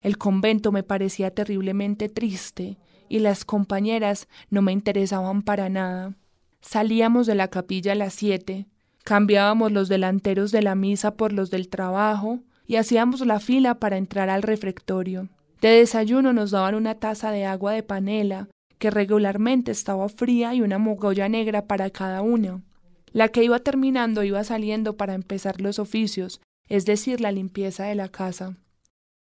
El 0.05 0.19
convento 0.19 0.71
me 0.71 0.83
parecía 0.83 1.31
terriblemente 1.31 2.09
triste, 2.09 2.77
y 3.09 3.17
las 3.19 3.43
compañeras 3.43 4.27
no 4.51 4.62
me 4.62 4.71
interesaban 4.71 5.41
para 5.41 5.67
nada. 5.67 6.15
Salíamos 6.62 7.25
de 7.25 7.33
la 7.33 7.47
capilla 7.47 7.93
a 7.93 7.95
las 7.95 8.13
siete, 8.13 8.67
Cambiábamos 9.03 9.71
los 9.71 9.89
delanteros 9.89 10.51
de 10.51 10.62
la 10.62 10.75
misa 10.75 11.15
por 11.15 11.33
los 11.33 11.50
del 11.50 11.69
trabajo 11.69 12.39
y 12.67 12.75
hacíamos 12.75 13.24
la 13.24 13.39
fila 13.39 13.79
para 13.79 13.97
entrar 13.97 14.29
al 14.29 14.43
refectorio. 14.43 15.29
De 15.62 15.69
desayuno 15.69 16.33
nos 16.33 16.50
daban 16.51 16.75
una 16.75 16.95
taza 16.95 17.31
de 17.31 17.45
agua 17.45 17.71
de 17.74 17.81
panela, 17.81 18.47
que 18.79 18.91
regularmente 18.91 19.71
estaba 19.71 20.07
fría 20.07 20.53
y 20.53 20.62
una 20.62 20.77
mogolla 20.77 21.29
negra 21.29 21.65
para 21.65 21.89
cada 21.89 22.24
una. 22.24 22.62
La 23.12 23.29
que 23.29 23.43
iba 23.43 23.59
terminando 23.59 24.24
iba 24.24 24.43
saliendo 24.43 24.97
para 24.97 25.15
empezar 25.15 25.62
los 25.62 25.77
oficios, 25.77 26.41
es 26.67 26.85
decir, 26.85 27.21
la 27.21 27.31
limpieza 27.31 27.85
de 27.85 27.95
la 27.95 28.09
casa. 28.09 28.57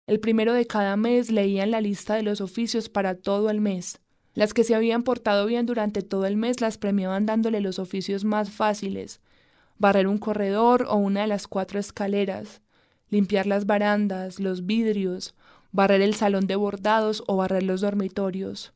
El 0.06 0.20
primero 0.20 0.52
de 0.52 0.66
cada 0.66 0.96
mes 0.96 1.32
leían 1.32 1.72
la 1.72 1.80
lista 1.80 2.14
de 2.14 2.22
los 2.22 2.40
oficios 2.40 2.88
para 2.88 3.16
todo 3.16 3.50
el 3.50 3.60
mes. 3.60 4.00
Las 4.34 4.54
que 4.54 4.62
se 4.62 4.76
habían 4.76 5.02
portado 5.02 5.46
bien 5.46 5.66
durante 5.66 6.02
todo 6.02 6.26
el 6.26 6.36
mes 6.36 6.60
las 6.60 6.78
premiaban 6.78 7.26
dándole 7.26 7.60
los 7.60 7.80
oficios 7.80 8.24
más 8.24 8.50
fáciles, 8.50 9.20
barrer 9.78 10.06
un 10.06 10.18
corredor 10.18 10.86
o 10.88 10.94
una 10.96 11.22
de 11.22 11.26
las 11.26 11.48
cuatro 11.48 11.80
escaleras, 11.80 12.60
limpiar 13.08 13.46
las 13.46 13.66
barandas, 13.66 14.38
los 14.38 14.64
vidrios, 14.64 15.34
barrer 15.72 16.02
el 16.02 16.14
salón 16.14 16.46
de 16.46 16.54
bordados 16.54 17.24
o 17.26 17.36
barrer 17.36 17.64
los 17.64 17.80
dormitorios. 17.80 18.72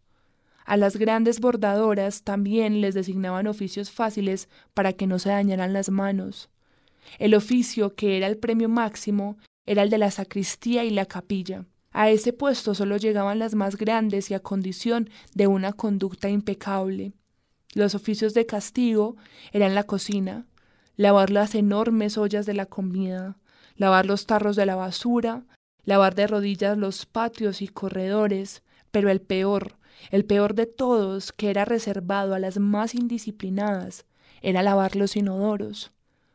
A 0.65 0.77
las 0.77 0.97
grandes 0.97 1.41
bordadoras 1.41 2.23
también 2.23 2.81
les 2.81 2.95
designaban 2.95 3.47
oficios 3.47 3.91
fáciles 3.91 4.49
para 4.75 4.95
que 4.95 5.07
no 5.07 5.19
se 5.19 5.29
dañaran 5.29 5.73
las 5.73 5.91
manos. 5.91 6.49
El 7.19 7.35
oficio 7.35 7.95
que 7.95 8.17
era 8.17 8.27
el 8.27 8.37
premio 8.37 8.69
máximo 8.69 9.37
era 9.71 9.85
el 9.85 9.91
de 9.91 9.99
la 9.99 10.11
sacristía 10.11 10.83
y 10.83 10.91
la 10.91 11.07
capilla. 11.07 11.65
A 11.93 12.11
ese 12.11 12.33
puesto 12.33 12.75
solo 12.75 12.97
llegaban 12.97 13.39
las 13.39 13.55
más 13.55 13.77
grandes 13.77 14.29
y 14.29 14.35
a 14.35 14.41
condición 14.41 15.09
de 15.33 15.47
una 15.47 15.73
conducta 15.73 16.29
impecable. 16.29 17.13
Los 17.75 17.95
oficios 17.95 18.35
de 18.35 18.47
castigo 18.47 19.15
eran 19.53 19.77
la 19.77 19.85
cocina, 19.85 20.49
lavar 20.97 21.31
las 21.31 21.55
enormes 21.55 22.19
ollas 22.19 22.47
de 22.47 22.55
la 22.55 22.67
comida, 22.67 23.39
lavar 23.77 24.07
los 24.07 24.27
tarros 24.27 24.57
de 24.57 24.67
la 24.67 24.75
basura, 24.75 25.45
lavar 25.85 26.17
de 26.17 26.27
rodillas 26.27 26.77
los 26.77 27.07
patios 27.07 27.63
y 27.63 27.69
corredores, 27.69 28.65
pero 28.91 29.09
el 29.09 29.21
peor, 29.21 29.77
el 30.11 30.25
peor 30.25 30.55
de 30.57 30.67
todos, 30.67 31.31
que 31.31 31.49
era 31.49 31.65
reservado 31.65 32.35
a 32.35 32.41
las 32.41 32.59
más 32.59 32.97
indisciplinadas, 32.97 34.05
era 34.43 34.65
lavar 34.65 34.97
los 34.97 35.15
inodoros. 35.15 35.93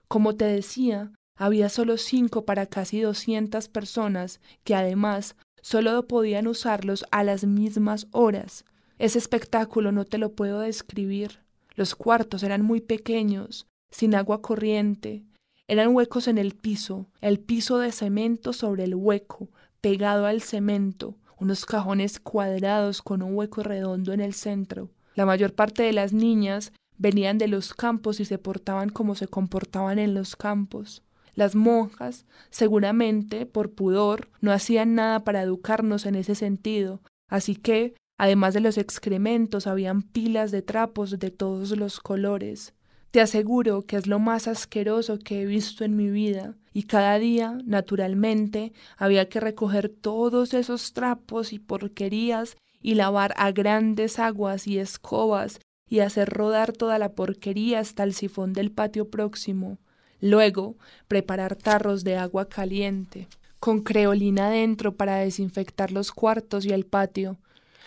Como 0.08 0.38
te 0.38 0.46
decía, 0.46 1.12
había 1.36 1.70
solo 1.70 1.98
cinco 1.98 2.46
para 2.46 2.66
casi 2.66 3.02
doscientas 3.02 3.68
personas 3.68 4.40
que 4.64 4.76
además 4.76 5.36
solo 5.62 6.08
podían 6.08 6.48
usarlos 6.48 7.06
a 7.12 7.24
las 7.24 7.46
mismas 7.46 8.08
horas. 8.12 8.66
Ese 8.98 9.18
espectáculo 9.18 9.92
no 9.92 10.06
te 10.06 10.18
lo 10.18 10.34
puedo 10.34 10.60
describir. 10.60 11.40
Los 11.76 11.96
cuartos 11.96 12.44
eran 12.44 12.62
muy 12.62 12.80
pequeños, 12.80 13.68
sin 13.92 14.16
agua 14.16 14.42
corriente. 14.42 15.24
Eran 15.68 15.94
huecos 15.96 16.28
en 16.28 16.38
el 16.38 16.54
piso, 16.54 17.08
el 17.22 17.40
piso 17.40 17.80
de 17.80 17.92
cemento 17.92 18.54
sobre 18.54 18.84
el 18.84 18.96
hueco, 18.96 19.50
pegado 19.82 20.26
al 20.28 20.42
cemento, 20.42 21.18
unos 21.40 21.66
cajones 21.66 22.20
cuadrados 22.20 23.02
con 23.02 23.22
un 23.22 23.36
hueco 23.36 23.64
redondo 23.64 24.14
en 24.14 24.22
el 24.22 24.34
centro. 24.34 24.92
La 25.16 25.26
mayor 25.26 25.54
parte 25.54 25.84
de 25.84 25.94
las 25.94 26.14
niñas 26.14 26.72
venían 26.98 27.38
de 27.38 27.48
los 27.48 27.74
campos 27.74 28.20
y 28.20 28.26
se 28.26 28.38
portaban 28.38 28.90
como 28.90 29.16
se 29.16 29.28
comportaban 29.28 30.00
en 30.00 30.14
los 30.14 30.36
campos. 30.36 31.04
Las 31.36 31.54
monjas, 31.54 32.26
seguramente, 32.50 33.46
por 33.46 33.72
pudor, 33.72 34.30
no 34.42 34.52
hacían 34.52 34.96
nada 34.96 35.24
para 35.24 35.42
educarnos 35.42 36.06
en 36.06 36.16
ese 36.16 36.34
sentido, 36.34 37.02
así 37.30 37.56
que, 37.56 37.94
además 38.18 38.54
de 38.54 38.62
los 38.62 38.78
excrementos, 38.78 39.68
habían 39.68 40.02
pilas 40.02 40.52
de 40.52 40.62
trapos 40.62 41.20
de 41.20 41.32
todos 41.32 41.78
los 41.78 42.00
colores. 42.00 42.74
Te 43.12 43.22
aseguro 43.22 43.82
que 43.82 43.98
es 43.98 44.08
lo 44.08 44.20
más 44.20 44.48
asqueroso 44.48 45.20
que 45.20 45.42
he 45.42 45.46
visto 45.46 45.84
en 45.84 45.96
mi 45.96 46.10
vida, 46.10 46.56
y 46.74 46.84
cada 46.84 47.18
día, 47.20 47.58
naturalmente, 47.66 48.74
había 48.98 49.30
que 49.30 49.40
recoger 49.40 49.90
todos 49.90 50.54
esos 50.54 50.94
trapos 50.94 51.54
y 51.54 51.60
porquerías 51.60 52.58
y 52.82 52.96
lavar 52.96 53.34
a 53.38 53.52
grandes 53.52 54.20
aguas 54.20 54.68
y 54.68 54.80
escobas 54.80 55.60
y 55.90 56.00
hacer 56.00 56.30
rodar 56.30 56.72
toda 56.74 57.00
la 57.00 57.14
porquería 57.14 57.80
hasta 57.80 58.04
el 58.04 58.14
sifón 58.14 58.54
del 58.54 58.72
patio 58.72 59.10
próximo. 59.10 59.78
Luego, 60.22 60.76
preparar 61.08 61.56
tarros 61.56 62.04
de 62.04 62.18
agua 62.18 62.48
caliente, 62.50 63.28
con 63.60 63.82
creolina 63.82 64.50
dentro 64.50 64.96
para 64.96 65.18
desinfectar 65.18 65.92
los 65.92 66.12
cuartos 66.12 66.66
y 66.66 66.72
el 66.72 66.86
patio, 66.86 67.38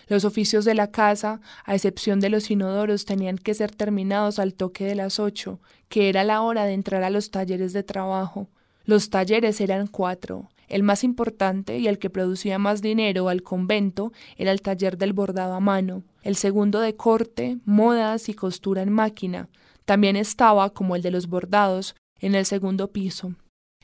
los 0.09 0.25
oficios 0.25 0.65
de 0.65 0.75
la 0.75 0.91
casa, 0.91 1.41
a 1.65 1.75
excepción 1.75 2.19
de 2.19 2.31
los 2.31 2.51
inodoros, 2.51 3.05
tenían 3.05 3.37
que 3.37 3.53
ser 3.53 3.75
terminados 3.75 4.39
al 4.39 4.55
toque 4.55 4.87
de 4.87 4.95
las 4.95 5.21
ocho, 5.21 5.61
que 5.89 6.09
era 6.09 6.25
la 6.25 6.41
hora 6.41 6.65
de 6.65 6.73
entrar 6.73 7.05
a 7.05 7.11
los 7.11 7.31
talleres 7.31 7.75
de 7.75 7.83
trabajo. 7.83 8.49
Los 8.85 9.11
talleres 9.11 9.61
eran 9.61 9.87
cuatro. 9.87 10.49
El 10.67 10.83
más 10.83 11.05
importante 11.05 11.79
y 11.79 11.89
el 11.89 11.99
que 11.99 12.11
producía 12.11 12.59
más 12.59 12.81
dinero 12.81 13.29
al 13.29 13.43
convento 13.43 14.13
era 14.37 14.51
el 14.51 14.63
taller 14.63 14.97
del 14.97 15.13
bordado 15.13 15.55
a 15.55 15.61
mano, 15.61 16.03
el 16.23 16.37
segundo 16.37 16.81
de 16.81 16.95
corte, 16.95 17.59
modas 17.65 18.29
y 18.31 18.35
costura 18.35 18.83
en 18.83 18.93
máquina. 18.93 19.49
También 19.85 20.17
estaba, 20.17 20.71
como 20.71 20.97
el 20.97 21.03
de 21.03 21.11
los 21.11 21.27
bordados, 21.27 21.95
en 22.21 22.35
el 22.35 22.47
segundo 22.47 22.93
piso. 22.93 23.35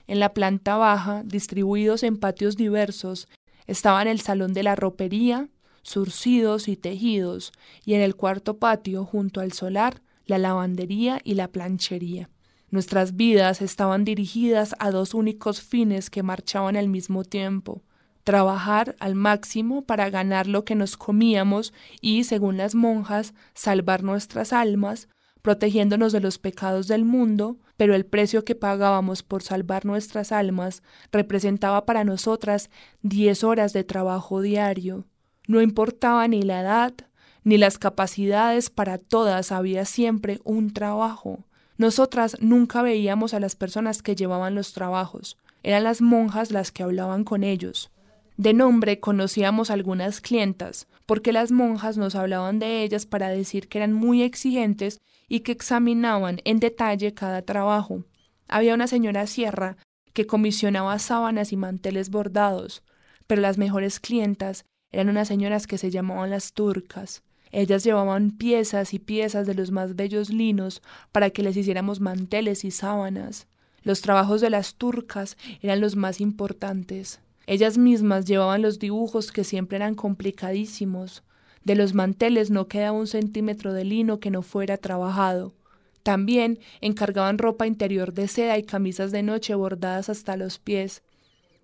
En 0.07 0.21
la 0.21 0.35
planta 0.35 0.77
baja, 0.77 1.23
distribuidos 1.25 2.03
en 2.03 2.19
patios 2.19 2.57
diversos, 2.57 3.29
estaban 3.67 4.09
el 4.09 4.21
salón 4.21 4.53
de 4.53 4.63
la 4.63 4.77
ropería, 4.77 5.49
surcidos 5.83 6.69
y 6.69 6.77
tejidos, 6.77 7.53
y 7.85 7.95
en 7.95 8.01
el 8.01 8.17
cuarto 8.17 8.59
patio, 8.59 9.05
junto 9.05 9.41
al 9.41 9.53
solar, 9.53 10.03
la 10.27 10.39
lavandería 10.39 11.21
y 11.25 11.35
la 11.35 11.49
planchería. 11.49 12.31
Nuestras 12.71 13.17
vidas 13.17 13.63
estaban 13.63 14.05
dirigidas 14.05 14.75
a 14.79 14.91
dos 14.91 15.15
únicos 15.15 15.61
fines 15.61 16.11
que 16.11 16.23
marchaban 16.23 16.77
al 16.77 16.89
mismo 16.89 17.25
tiempo 17.25 17.83
trabajar 18.25 18.97
al 18.99 19.15
máximo 19.15 19.85
para 19.85 20.11
ganar 20.11 20.47
lo 20.47 20.65
que 20.65 20.75
nos 20.75 20.97
comíamos 20.97 21.73
y, 22.01 22.25
según 22.25 22.57
las 22.57 22.75
monjas, 22.75 23.35
salvar 23.53 24.03
nuestras 24.03 24.53
almas, 24.53 25.09
protegiéndonos 25.43 26.13
de 26.13 26.21
los 26.21 26.39
pecados 26.39 26.89
del 26.89 27.05
mundo, 27.05 27.59
pero 27.77 27.95
el 27.95 28.07
precio 28.07 28.45
que 28.45 28.55
pagábamos 28.55 29.23
por 29.23 29.43
salvar 29.43 29.85
nuestras 29.85 30.33
almas 30.33 30.83
representaba 31.13 31.87
para 31.87 32.05
nosotras 32.05 32.71
diez 33.03 33.45
horas 33.45 33.73
de 33.73 33.85
trabajo 33.85 34.41
diario. 34.41 35.07
No 35.47 35.61
importaba 35.61 36.27
ni 36.29 36.43
la 36.43 36.61
edad, 36.61 36.95
ni 37.43 37.59
las 37.59 37.79
capacidades, 37.79 38.71
para 38.71 38.99
todas 38.99 39.53
había 39.53 39.85
siempre 39.85 40.41
un 40.45 40.73
trabajo. 40.73 41.45
Nosotras 41.77 42.37
nunca 42.41 42.83
veíamos 42.83 43.35
a 43.35 43.41
las 43.41 43.57
personas 43.57 44.03
que 44.03 44.15
llevaban 44.15 44.55
los 44.55 44.73
trabajos, 44.73 45.37
eran 45.63 45.85
las 45.85 46.01
monjas 46.01 46.51
las 46.51 46.71
que 46.71 46.83
hablaban 46.83 47.25
con 47.25 47.43
ellos. 47.43 47.91
De 48.37 48.53
nombre 48.53 48.99
conocíamos 48.99 49.71
algunas 49.71 50.21
clientas, 50.21 50.89
porque 51.07 51.33
las 51.33 51.53
monjas 51.53 51.97
nos 51.97 52.17
hablaban 52.17 52.59
de 52.59 52.83
ellas 52.83 53.07
para 53.07 53.29
decir 53.29 53.69
que 53.69 53.79
eran 53.79 53.93
muy 53.93 54.23
exigentes 54.23 55.01
y 55.29 55.41
que 55.41 55.53
examinaban 55.53 56.41
en 56.45 56.59
detalle 56.59 57.15
cada 57.15 57.43
trabajo. 57.43 58.05
Había 58.49 58.75
una 58.75 58.89
señora 58.89 59.27
Sierra 59.29 59.77
que 60.13 60.27
comisionaba 60.27 60.99
sábanas 60.99 61.53
y 61.53 61.57
manteles 61.57 62.11
bordados, 62.11 62.83
pero 63.27 63.41
las 63.41 63.57
mejores 63.57 64.01
clientas 64.01 64.65
eran 64.91 65.09
unas 65.09 65.29
señoras 65.29 65.67
que 65.67 65.79
se 65.79 65.91
llamaban 65.91 66.31
las 66.31 66.53
turcas. 66.53 67.23
Ellas 67.53 67.85
llevaban 67.85 68.33
piezas 68.33 68.95
y 68.95 68.99
piezas 68.99 69.47
de 69.47 69.55
los 69.55 69.71
más 69.71 69.95
bellos 69.95 70.31
linos 70.31 70.83
para 71.13 71.31
que 71.31 71.45
les 71.45 71.57
hiciéramos 71.57 72.01
manteles 72.01 72.65
y 72.65 72.73
sábanas. 72.73 73.47
Los 73.83 74.01
trabajos 74.01 74.41
de 74.41 74.51
las 74.51 74.75
turcas 74.75 75.37
eran 75.61 75.81
los 75.81 75.95
más 75.95 76.21
importantes. 76.21 77.21
Ellas 77.47 77.79
mismas 77.79 78.25
llevaban 78.25 78.63
los 78.63 78.79
dibujos 78.79 79.33
que 79.33 79.45
siempre 79.45 79.77
eran 79.77 79.95
complicadísimos. 79.95 81.23
De 81.65 81.75
los 81.75 81.95
manteles 81.95 82.51
no 82.51 82.69
quedaba 82.69 82.99
un 82.99 83.07
centímetro 83.07 83.73
de 83.73 83.85
lino 83.85 84.21
que 84.21 84.31
no 84.31 84.43
fuera 84.43 84.77
trabajado. 84.77 85.55
También 86.03 86.59
encargaban 86.81 87.39
ropa 87.39 87.67
interior 87.67 88.13
de 88.13 88.29
seda 88.29 88.59
y 88.59 88.63
camisas 88.63 89.11
de 89.11 89.23
noche 89.23 89.55
bordadas 89.55 90.11
hasta 90.11 90.37
los 90.37 90.59
pies. 90.59 91.03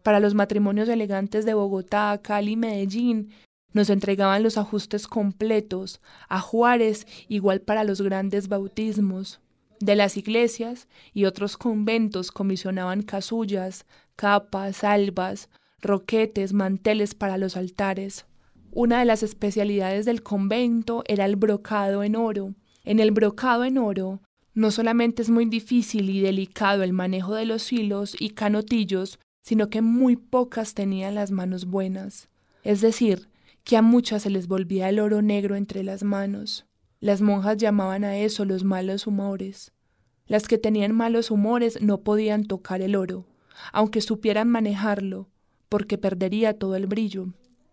Para 0.03 0.21
los 0.21 0.35
matrimonios 0.35 0.89
elegantes 0.89 1.45
de 1.45 1.53
Bogotá, 1.53 2.19
Cali 2.23 2.53
y 2.53 2.57
Medellín, 2.57 3.31
nos 3.73 3.91
entregaban 3.91 4.43
los 4.43 4.59
ajustes 4.59 5.07
completos, 5.07 6.01
a 6.29 6.41
Juárez 6.41 7.07
igual 7.29 7.61
para 7.61 7.85
los 7.85 8.01
grandes 8.01 8.49
bautismos. 8.49 9.41
De 9.79 9.95
las 9.95 10.17
iglesias 10.17 10.89
y 11.13 11.27
otros 11.27 11.57
conventos 11.57 12.33
comisionaban 12.33 13.03
casullas, 13.03 13.87
capas, 14.17 14.85
albas, 14.85 15.49
roquetes, 15.81 16.53
manteles 16.53 17.15
para 17.15 17.39
los 17.39 17.57
altares. 17.57 18.27
Una 18.73 19.01
de 19.01 19.05
las 19.05 19.23
especialidades 19.23 20.05
del 20.05 20.23
convento 20.23 21.03
era 21.07 21.25
el 21.25 21.37
brocado 21.37 22.05
en 22.05 22.17
oro. 22.17 22.55
En 22.85 23.01
el 23.01 23.11
brocado 23.11 23.65
en 23.65 23.79
oro 23.79 24.21
no 24.55 24.71
solamente 24.71 25.23
es 25.23 25.31
muy 25.31 25.45
difícil 25.47 26.11
y 26.11 26.21
delicado 26.21 26.83
el 26.83 26.93
manejo 26.93 27.35
de 27.35 27.47
los 27.47 27.73
hilos 27.73 28.17
y 28.19 28.31
canotillos, 28.31 29.19
sino 29.43 29.71
que 29.71 29.81
muy 29.81 30.17
pocas 30.17 30.75
tenían 30.75 31.15
las 31.15 31.31
manos 31.31 31.67
buenas. 31.67 32.29
Es 32.63 32.81
decir, 32.81 33.29
que 33.65 33.77
a 33.77 33.83
muchas 33.83 34.23
se 34.23 34.31
les 34.31 34.49
volvía 34.49 34.89
el 34.89 35.01
oro 35.01 35.23
negro 35.23 35.57
entre 35.57 35.83
las 35.83 36.03
manos. 36.03 36.67
Las 37.01 37.21
monjas 37.23 37.57
llamaban 37.57 38.05
a 38.05 38.19
eso 38.19 38.45
los 38.45 38.65
malos 38.65 39.07
humores. 39.07 39.73
Las 40.27 40.47
que 40.47 40.59
tenían 40.59 40.95
malos 40.95 41.31
humores 41.31 41.81
no 41.81 42.03
podían 42.03 42.45
tocar 42.45 42.83
el 42.83 42.95
oro, 42.95 43.27
aunque 43.73 44.01
supieran 44.01 44.49
manejarlo, 44.49 45.29
porque 45.71 45.97
perdería 45.97 46.59
todo 46.59 46.77
el 46.77 46.87
brillo. 46.87 47.29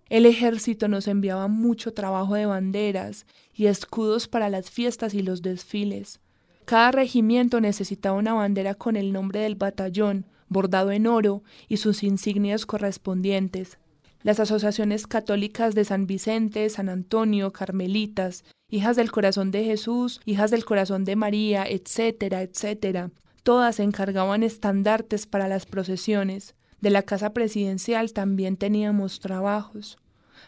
El 0.10 0.25
ejército 0.25 0.88
nos 0.88 1.10
enviaba 1.10 1.50
mucho 1.50 1.94
trabajo 1.94 2.36
de 2.36 2.46
banderas 2.46 3.25
y 3.54 3.66
escudos 3.66 4.30
para 4.30 4.50
las 4.50 4.72
fiestas 4.72 5.13
y 5.13 5.22
los 5.22 5.42
desfiles. 5.42 6.22
Cada 6.63 6.92
regimiento 6.92 7.60
necesitaba 7.60 8.18
una 8.18 8.34
bandera 8.34 8.74
con 8.74 8.96
el 8.96 9.12
nombre 9.12 9.42
del 9.42 9.56
batallón, 9.56 10.25
bordado 10.48 10.92
en 10.92 11.08
oro, 11.08 11.44
y 11.68 11.77
sus 11.77 12.04
insignias 12.04 12.66
correspondientes. 12.66 13.77
Las 14.22 14.39
asociaciones 14.39 15.08
católicas 15.08 15.75
de 15.75 15.86
San 15.86 16.08
Vicente, 16.08 16.70
San 16.70 16.89
Antonio, 16.89 17.51
Carmelitas, 17.51 18.44
Hijas 18.70 18.96
del 18.98 19.12
Corazón 19.12 19.51
de 19.51 19.63
Jesús, 19.63 20.20
Hijas 20.25 20.51
del 20.51 20.66
Corazón 20.66 21.05
de 21.05 21.16
María, 21.16 21.66
etcétera, 21.66 22.42
etcétera, 22.42 23.12
todas 23.44 23.79
encargaban 23.79 24.44
estandartes 24.44 25.25
para 25.25 25.48
las 25.48 25.66
procesiones. 25.66 26.56
De 26.81 26.90
la 26.90 27.01
casa 27.01 27.33
presidencial 27.33 28.13
también 28.13 28.57
teníamos 28.57 29.20
trabajos. 29.20 29.98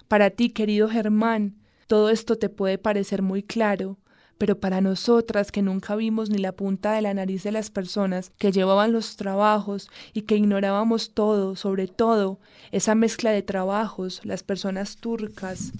Para 0.07 0.29
ti, 0.29 0.49
querido 0.49 0.89
Germán, 0.89 1.55
todo 1.87 2.09
esto 2.09 2.37
te 2.37 2.49
puede 2.49 2.77
parecer 2.77 3.21
muy 3.21 3.41
claro, 3.41 3.97
pero 4.37 4.59
para 4.59 4.79
nosotras 4.79 5.51
que 5.51 5.61
nunca 5.61 5.95
vimos 5.95 6.29
ni 6.29 6.37
la 6.37 6.51
punta 6.51 6.93
de 6.93 7.01
la 7.01 7.13
nariz 7.13 7.43
de 7.43 7.51
las 7.51 7.69
personas 7.69 8.31
que 8.37 8.51
llevaban 8.51 8.93
los 8.93 9.17
trabajos 9.17 9.89
y 10.13 10.21
que 10.21 10.37
ignorábamos 10.37 11.13
todo, 11.13 11.55
sobre 11.55 11.87
todo 11.87 12.39
esa 12.71 12.95
mezcla 12.95 13.31
de 13.31 13.41
trabajos, 13.41 14.21
las 14.23 14.43
personas 14.43 14.97
turcas, 14.97 15.73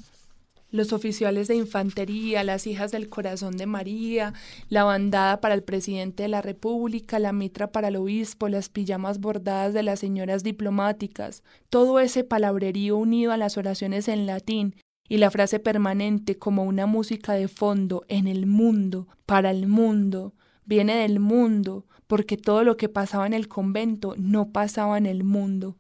los 0.72 0.94
oficiales 0.94 1.48
de 1.48 1.56
infantería, 1.56 2.44
las 2.44 2.68
hijas 2.68 2.92
del 2.92 3.10
corazón 3.10 3.58
de 3.58 3.66
María, 3.66 4.34
la 4.70 4.84
bandada 4.84 5.42
para 5.42 5.56
el 5.56 5.64
presidente 5.64 6.24
de 6.24 6.30
la 6.30 6.42
República, 6.42 7.20
la 7.20 7.34
mitra 7.34 7.72
para 7.72 7.88
el 7.88 7.96
obispo, 7.96 8.50
las 8.50 8.70
pijamas 8.70 9.20
bordadas 9.20 9.74
de 9.74 9.84
las 9.84 10.00
señoras 10.00 10.44
diplomáticas, 10.44 11.44
todo 11.70 12.00
ese 12.00 12.24
palabrerío 12.24 12.98
unido 12.98 13.32
a 13.32 13.38
las 13.38 13.58
oraciones 13.58 14.08
en 14.08 14.26
latín 14.26 14.76
y 15.08 15.18
la 15.18 15.32
frase 15.32 15.60
permanente 15.60 16.38
como 16.38 16.64
una 16.64 16.86
música 16.86 17.34
de 17.34 17.48
fondo 17.48 18.06
en 18.08 18.28
el 18.28 18.46
mundo, 18.46 19.08
para 19.26 19.50
el 19.50 19.68
mundo, 19.68 20.34
viene 20.66 20.96
del 20.96 21.20
mundo, 21.20 21.88
porque 22.06 22.38
todo 22.38 22.64
lo 22.64 22.78
que 22.78 22.90
pasaba 22.90 23.26
en 23.26 23.34
el 23.34 23.48
convento 23.48 24.14
no 24.18 24.52
pasaba 24.52 25.00
en 25.00 25.08
el 25.08 25.24
mundo. 25.24 25.78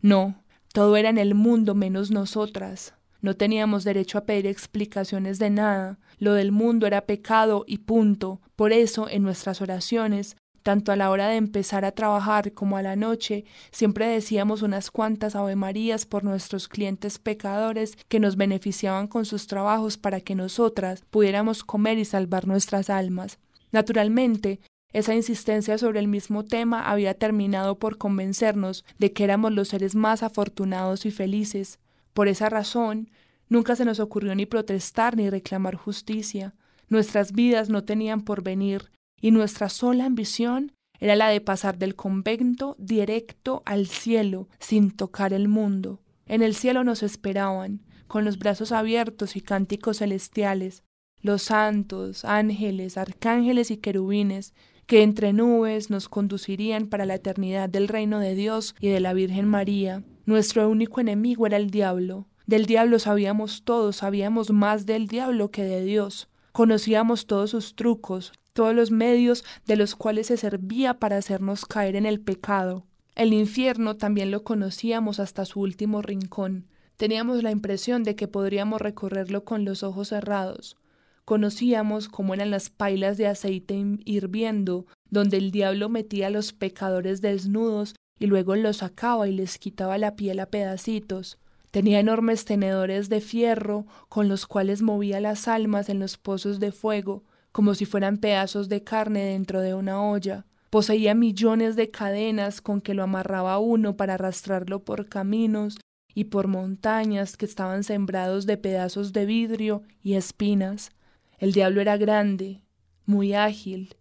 No, 0.00 0.44
todo 0.72 0.96
era 0.96 1.08
en 1.08 1.18
el 1.18 1.34
mundo 1.34 1.74
menos 1.74 2.12
nosotras. 2.12 2.94
No 3.20 3.34
teníamos 3.34 3.84
derecho 3.84 4.18
a 4.18 4.24
pedir 4.24 4.46
explicaciones 4.46 5.38
de 5.38 5.50
nada. 5.50 5.98
Lo 6.18 6.34
del 6.34 6.52
mundo 6.52 6.86
era 6.86 7.06
pecado 7.06 7.64
y 7.66 7.78
punto. 7.78 8.40
Por 8.54 8.72
eso, 8.72 9.08
en 9.08 9.22
nuestras 9.22 9.60
oraciones, 9.60 10.36
tanto 10.62 10.92
a 10.92 10.96
la 10.96 11.10
hora 11.10 11.28
de 11.28 11.36
empezar 11.36 11.84
a 11.84 11.92
trabajar 11.92 12.52
como 12.52 12.76
a 12.76 12.82
la 12.82 12.94
noche, 12.94 13.44
siempre 13.70 14.06
decíamos 14.06 14.62
unas 14.62 14.90
cuantas 14.90 15.34
avemarías 15.34 16.06
por 16.06 16.24
nuestros 16.24 16.68
clientes 16.68 17.18
pecadores 17.18 17.96
que 18.08 18.20
nos 18.20 18.36
beneficiaban 18.36 19.08
con 19.08 19.24
sus 19.24 19.46
trabajos 19.46 19.96
para 19.96 20.20
que 20.20 20.34
nosotras 20.34 21.04
pudiéramos 21.10 21.64
comer 21.64 21.98
y 21.98 22.04
salvar 22.04 22.46
nuestras 22.46 22.90
almas. 22.90 23.38
Naturalmente, 23.72 24.60
esa 24.92 25.14
insistencia 25.14 25.76
sobre 25.76 26.00
el 26.00 26.08
mismo 26.08 26.44
tema 26.44 26.90
había 26.90 27.14
terminado 27.14 27.78
por 27.78 27.98
convencernos 27.98 28.84
de 28.98 29.12
que 29.12 29.24
éramos 29.24 29.52
los 29.52 29.68
seres 29.68 29.94
más 29.94 30.22
afortunados 30.22 31.04
y 31.04 31.10
felices, 31.10 31.78
por 32.18 32.26
esa 32.26 32.48
razón, 32.48 33.10
nunca 33.48 33.76
se 33.76 33.84
nos 33.84 34.00
ocurrió 34.00 34.34
ni 34.34 34.44
protestar 34.44 35.16
ni 35.16 35.30
reclamar 35.30 35.76
justicia. 35.76 36.52
Nuestras 36.88 37.30
vidas 37.30 37.68
no 37.68 37.84
tenían 37.84 38.22
porvenir 38.22 38.90
y 39.20 39.30
nuestra 39.30 39.68
sola 39.68 40.06
ambición 40.06 40.72
era 40.98 41.14
la 41.14 41.28
de 41.28 41.40
pasar 41.40 41.78
del 41.78 41.94
convento 41.94 42.74
directo 42.76 43.62
al 43.66 43.86
cielo 43.86 44.48
sin 44.58 44.90
tocar 44.90 45.32
el 45.32 45.46
mundo. 45.46 46.00
En 46.26 46.42
el 46.42 46.56
cielo 46.56 46.82
nos 46.82 47.04
esperaban, 47.04 47.82
con 48.08 48.24
los 48.24 48.40
brazos 48.40 48.72
abiertos 48.72 49.36
y 49.36 49.40
cánticos 49.40 49.98
celestiales, 49.98 50.82
los 51.22 51.42
santos, 51.42 52.24
ángeles, 52.24 52.98
arcángeles 52.98 53.70
y 53.70 53.76
querubines, 53.76 54.54
que 54.86 55.04
entre 55.04 55.32
nubes 55.32 55.88
nos 55.88 56.08
conducirían 56.08 56.88
para 56.88 57.06
la 57.06 57.14
eternidad 57.14 57.68
del 57.68 57.86
reino 57.86 58.18
de 58.18 58.34
Dios 58.34 58.74
y 58.80 58.88
de 58.88 58.98
la 58.98 59.12
Virgen 59.12 59.46
María. 59.46 60.02
Nuestro 60.28 60.68
único 60.68 61.00
enemigo 61.00 61.46
era 61.46 61.56
el 61.56 61.70
diablo. 61.70 62.26
Del 62.46 62.66
diablo 62.66 62.98
sabíamos 62.98 63.62
todo, 63.62 63.94
sabíamos 63.94 64.50
más 64.50 64.84
del 64.84 65.06
diablo 65.06 65.50
que 65.50 65.64
de 65.64 65.82
Dios. 65.82 66.28
Conocíamos 66.52 67.26
todos 67.26 67.52
sus 67.52 67.74
trucos, 67.76 68.34
todos 68.52 68.74
los 68.74 68.90
medios 68.90 69.42
de 69.64 69.76
los 69.76 69.94
cuales 69.94 70.26
se 70.26 70.36
servía 70.36 70.98
para 70.98 71.16
hacernos 71.16 71.64
caer 71.64 71.96
en 71.96 72.04
el 72.04 72.20
pecado. 72.20 72.84
El 73.14 73.32
infierno 73.32 73.96
también 73.96 74.30
lo 74.30 74.44
conocíamos 74.44 75.18
hasta 75.18 75.46
su 75.46 75.60
último 75.60 76.02
rincón. 76.02 76.66
Teníamos 76.98 77.42
la 77.42 77.50
impresión 77.50 78.02
de 78.02 78.14
que 78.14 78.28
podríamos 78.28 78.82
recorrerlo 78.82 79.46
con 79.46 79.64
los 79.64 79.82
ojos 79.82 80.08
cerrados. 80.08 80.76
Conocíamos 81.24 82.10
cómo 82.10 82.34
eran 82.34 82.50
las 82.50 82.68
pailas 82.68 83.16
de 83.16 83.28
aceite 83.28 83.82
hirviendo, 84.04 84.84
donde 85.08 85.38
el 85.38 85.52
diablo 85.52 85.88
metía 85.88 86.26
a 86.26 86.30
los 86.30 86.52
pecadores 86.52 87.22
desnudos 87.22 87.94
y 88.18 88.26
luego 88.26 88.56
los 88.56 88.78
sacaba 88.78 89.28
y 89.28 89.32
les 89.32 89.58
quitaba 89.58 89.98
la 89.98 90.16
piel 90.16 90.40
a 90.40 90.46
pedacitos. 90.46 91.38
Tenía 91.70 92.00
enormes 92.00 92.44
tenedores 92.44 93.08
de 93.08 93.20
fierro 93.20 93.86
con 94.08 94.28
los 94.28 94.46
cuales 94.46 94.82
movía 94.82 95.20
las 95.20 95.48
almas 95.48 95.88
en 95.88 95.98
los 95.98 96.16
pozos 96.16 96.60
de 96.60 96.72
fuego, 96.72 97.24
como 97.52 97.74
si 97.74 97.84
fueran 97.84 98.18
pedazos 98.18 98.68
de 98.68 98.82
carne 98.82 99.24
dentro 99.24 99.60
de 99.60 99.74
una 99.74 100.02
olla. 100.02 100.46
Poseía 100.70 101.14
millones 101.14 101.76
de 101.76 101.90
cadenas 101.90 102.60
con 102.60 102.80
que 102.80 102.94
lo 102.94 103.02
amarraba 103.02 103.58
uno 103.58 103.96
para 103.96 104.14
arrastrarlo 104.14 104.84
por 104.84 105.08
caminos 105.08 105.78
y 106.14 106.24
por 106.24 106.46
montañas 106.48 107.36
que 107.36 107.46
estaban 107.46 107.84
sembrados 107.84 108.44
de 108.46 108.56
pedazos 108.56 109.12
de 109.12 109.24
vidrio 109.24 109.82
y 110.02 110.14
espinas. 110.14 110.90
El 111.38 111.52
diablo 111.52 111.80
era 111.80 111.96
grande, 111.96 112.62
muy 113.06 113.34
ágil, 113.34 113.96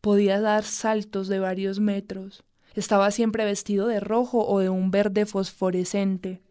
podía 0.00 0.40
dar 0.40 0.64
saltos 0.64 1.28
de 1.28 1.38
varios 1.38 1.78
metros. 1.80 2.44
Estaba 2.78 3.10
siempre 3.10 3.44
vestido 3.44 3.88
de 3.88 3.98
rojo 3.98 4.46
o 4.46 4.60
de 4.60 4.68
un 4.68 4.92
verde 4.92 5.26
fosforescente. 5.26 6.42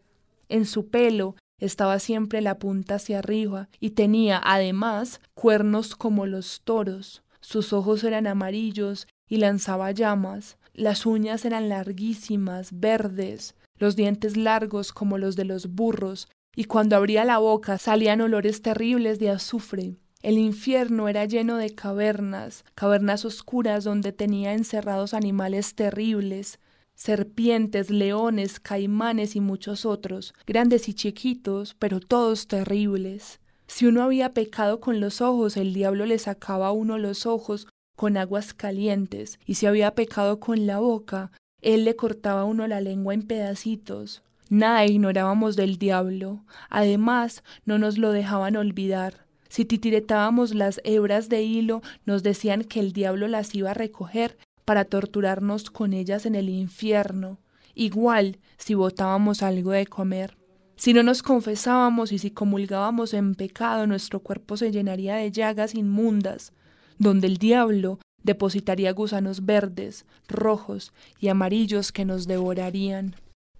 En 0.50 0.66
su 0.66 0.90
pelo 0.90 1.36
estaba 1.58 1.98
siempre 2.00 2.42
la 2.42 2.58
punta 2.58 2.96
hacia 2.96 3.20
arriba 3.20 3.70
y 3.80 3.92
tenía 3.92 4.38
además 4.44 5.22
cuernos 5.32 5.96
como 5.96 6.26
los 6.26 6.60
toros. 6.64 7.22
Sus 7.40 7.72
ojos 7.72 8.04
eran 8.04 8.26
amarillos 8.26 9.06
y 9.26 9.38
lanzaba 9.38 9.90
llamas. 9.92 10.58
Las 10.74 11.06
uñas 11.06 11.46
eran 11.46 11.70
larguísimas, 11.70 12.78
verdes, 12.78 13.54
los 13.78 13.96
dientes 13.96 14.36
largos 14.36 14.92
como 14.92 15.16
los 15.16 15.34
de 15.34 15.46
los 15.46 15.68
burros, 15.68 16.28
y 16.54 16.64
cuando 16.64 16.94
abría 16.96 17.24
la 17.24 17.38
boca 17.38 17.78
salían 17.78 18.20
olores 18.20 18.60
terribles 18.60 19.18
de 19.18 19.30
azufre. 19.30 19.96
El 20.20 20.36
infierno 20.36 21.08
era 21.08 21.26
lleno 21.26 21.58
de 21.58 21.74
cavernas, 21.74 22.64
cavernas 22.74 23.24
oscuras 23.24 23.84
donde 23.84 24.12
tenía 24.12 24.52
encerrados 24.52 25.14
animales 25.14 25.76
terribles, 25.76 26.58
serpientes, 26.96 27.90
leones, 27.90 28.58
caimanes 28.58 29.36
y 29.36 29.40
muchos 29.40 29.86
otros, 29.86 30.34
grandes 30.44 30.88
y 30.88 30.94
chiquitos, 30.94 31.76
pero 31.78 32.00
todos 32.00 32.48
terribles. 32.48 33.38
Si 33.68 33.86
uno 33.86 34.02
había 34.02 34.34
pecado 34.34 34.80
con 34.80 34.98
los 34.98 35.20
ojos, 35.20 35.56
el 35.56 35.72
diablo 35.72 36.04
le 36.06 36.18
sacaba 36.18 36.68
a 36.68 36.72
uno 36.72 36.98
los 36.98 37.24
ojos 37.24 37.68
con 37.94 38.16
aguas 38.16 38.54
calientes, 38.54 39.38
y 39.46 39.54
si 39.54 39.66
había 39.66 39.94
pecado 39.94 40.40
con 40.40 40.66
la 40.66 40.80
boca, 40.80 41.30
él 41.62 41.84
le 41.84 41.94
cortaba 41.94 42.40
a 42.40 42.44
uno 42.44 42.66
la 42.66 42.80
lengua 42.80 43.14
en 43.14 43.22
pedacitos. 43.22 44.22
Nada 44.48 44.84
ignorábamos 44.86 45.54
del 45.54 45.78
diablo. 45.78 46.44
Además, 46.70 47.44
no 47.64 47.78
nos 47.78 47.98
lo 47.98 48.10
dejaban 48.10 48.56
olvidar. 48.56 49.27
Si 49.48 49.64
titiretábamos 49.64 50.54
las 50.54 50.80
hebras 50.84 51.28
de 51.28 51.42
hilo, 51.42 51.82
nos 52.04 52.22
decían 52.22 52.64
que 52.64 52.80
el 52.80 52.92
diablo 52.92 53.28
las 53.28 53.54
iba 53.54 53.70
a 53.70 53.74
recoger 53.74 54.36
para 54.64 54.84
torturarnos 54.84 55.70
con 55.70 55.94
ellas 55.94 56.26
en 56.26 56.34
el 56.34 56.48
infierno, 56.50 57.38
igual 57.74 58.38
si 58.58 58.74
botábamos 58.74 59.42
algo 59.42 59.70
de 59.70 59.86
comer. 59.86 60.36
Si 60.76 60.92
no 60.92 61.02
nos 61.02 61.22
confesábamos 61.22 62.12
y 62.12 62.18
si 62.18 62.30
comulgábamos 62.30 63.12
en 63.12 63.34
pecado, 63.34 63.86
nuestro 63.86 64.20
cuerpo 64.20 64.56
se 64.56 64.70
llenaría 64.70 65.16
de 65.16 65.32
llagas 65.32 65.74
inmundas, 65.74 66.52
donde 66.98 67.26
el 67.26 67.38
diablo 67.38 67.98
depositaría 68.22 68.92
gusanos 68.92 69.44
verdes, 69.44 70.06
rojos 70.28 70.92
y 71.18 71.28
amarillos 71.28 71.90
que 71.90 72.04
nos 72.04 72.28
devorarían. 72.28 73.16